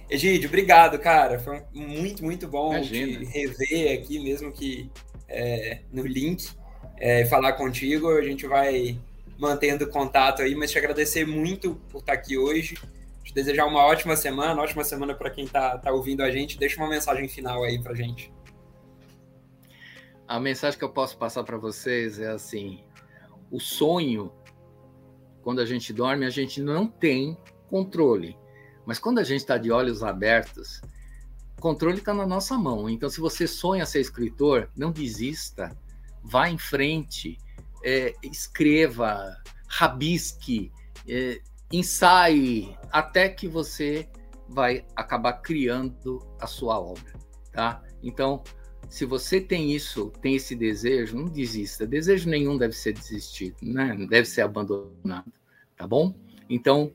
Egídio, 0.10 0.48
obrigado, 0.48 0.98
cara. 1.00 1.38
Foi 1.38 1.62
muito, 1.74 2.24
muito 2.24 2.48
bom 2.48 2.80
te 2.82 3.26
rever 3.26 4.00
aqui, 4.00 4.20
mesmo 4.20 4.52
que 4.52 4.90
é, 5.28 5.82
no 5.92 6.06
link, 6.06 6.50
é, 6.98 7.26
falar 7.26 7.54
contigo. 7.54 8.10
A 8.10 8.22
gente 8.22 8.48
vai 8.48 8.98
mantendo 9.38 9.90
contato 9.90 10.42
aí, 10.42 10.56
mas 10.56 10.72
te 10.72 10.78
agradecer 10.78 11.26
muito 11.26 11.76
por 11.90 12.00
estar 12.00 12.14
aqui 12.14 12.38
hoje. 12.38 12.76
Te 13.24 13.34
desejar 13.34 13.66
uma 13.66 13.86
ótima 13.86 14.16
semana, 14.16 14.62
ótima 14.62 14.84
semana 14.84 15.14
para 15.14 15.30
quem 15.30 15.46
está 15.46 15.78
tá 15.78 15.92
ouvindo 15.92 16.24
a 16.24 16.32
gente. 16.32 16.58
Deixa 16.58 16.82
uma 16.82 16.90
mensagem 16.90 17.28
final 17.28 17.64
aí 17.64 17.82
para 17.82 17.94
gente. 17.94 18.32
A 20.28 20.40
mensagem 20.40 20.78
que 20.78 20.86
eu 20.86 20.90
posso 20.90 21.18
passar 21.18 21.44
para 21.44 21.58
vocês 21.58 22.20
é 22.20 22.28
assim: 22.28 22.84
o 23.54 23.60
sonho, 23.60 24.32
quando 25.44 25.62
a 25.62 25.66
gente 25.66 25.94
dorme, 25.94 26.26
a 26.26 26.30
gente 26.32 26.60
não 26.60 26.88
tem 26.88 27.38
controle. 27.70 28.36
Mas 28.84 28.98
quando 28.98 29.20
a 29.20 29.24
gente 29.24 29.42
está 29.42 29.60
de 29.60 29.72
olhos 29.72 30.02
abertos, 30.04 30.82
controle 31.60 32.00
está 32.00 32.16
na 32.16 32.26
nossa 32.26 32.58
mão. 32.58 32.90
Então, 32.90 33.08
se 33.12 33.22
você 33.22 33.46
sonha 33.46 33.86
ser 33.86 34.02
escritor, 34.02 34.72
não 34.76 34.92
desista, 34.92 35.70
vá 36.24 36.50
em 36.50 36.58
frente, 36.58 37.38
é, 37.86 38.16
escreva, 38.24 39.38
rabisque, 39.68 40.72
é, 41.08 41.40
ensaie, 41.72 42.76
até 42.92 43.30
que 43.30 43.48
você 43.48 44.10
vai 44.50 44.84
acabar 44.96 45.34
criando 45.34 46.20
a 46.42 46.48
sua 46.48 46.80
obra, 46.80 47.14
tá? 47.52 47.84
Então, 48.02 48.44
se 48.94 49.06
você 49.06 49.42
tem 49.42 49.72
isso, 49.72 50.14
tem 50.22 50.36
esse 50.36 50.56
desejo, 50.56 51.18
não 51.18 51.26
desista. 51.26 51.88
Desejo 51.88 52.30
nenhum 52.30 52.60
deve 52.60 52.74
ser 52.74 52.94
desistido, 52.94 53.56
né? 53.64 53.92
Não 53.92 54.06
deve 54.06 54.28
ser 54.28 54.42
abandonado, 54.42 55.34
tá 55.76 55.88
bom? 55.88 56.14
Então, 56.48 56.92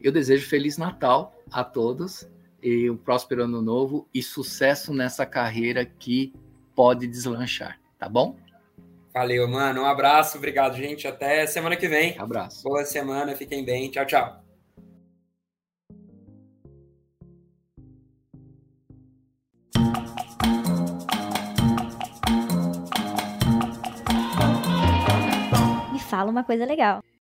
eu 0.00 0.10
desejo 0.10 0.48
Feliz 0.48 0.78
Natal 0.78 1.38
a 1.52 1.62
todos 1.62 2.26
e 2.62 2.88
um 2.88 2.96
próspero 2.96 3.44
ano 3.44 3.60
novo 3.60 4.08
e 4.14 4.22
sucesso 4.22 4.94
nessa 4.94 5.26
carreira 5.26 5.84
que 5.84 6.32
pode 6.74 7.06
deslanchar, 7.06 7.78
tá 7.98 8.08
bom? 8.08 8.38
Valeu, 9.12 9.46
mano. 9.46 9.82
Um 9.82 9.86
abraço, 9.86 10.38
obrigado, 10.38 10.78
gente. 10.78 11.06
Até 11.06 11.46
semana 11.46 11.76
que 11.76 11.86
vem. 11.86 12.18
Abraço. 12.18 12.62
Boa 12.62 12.86
semana, 12.86 13.36
fiquem 13.36 13.62
bem. 13.62 13.90
Tchau, 13.90 14.06
tchau. 14.06 14.43
Fala 26.14 26.30
uma 26.30 26.44
coisa 26.44 26.64
legal. 26.64 27.02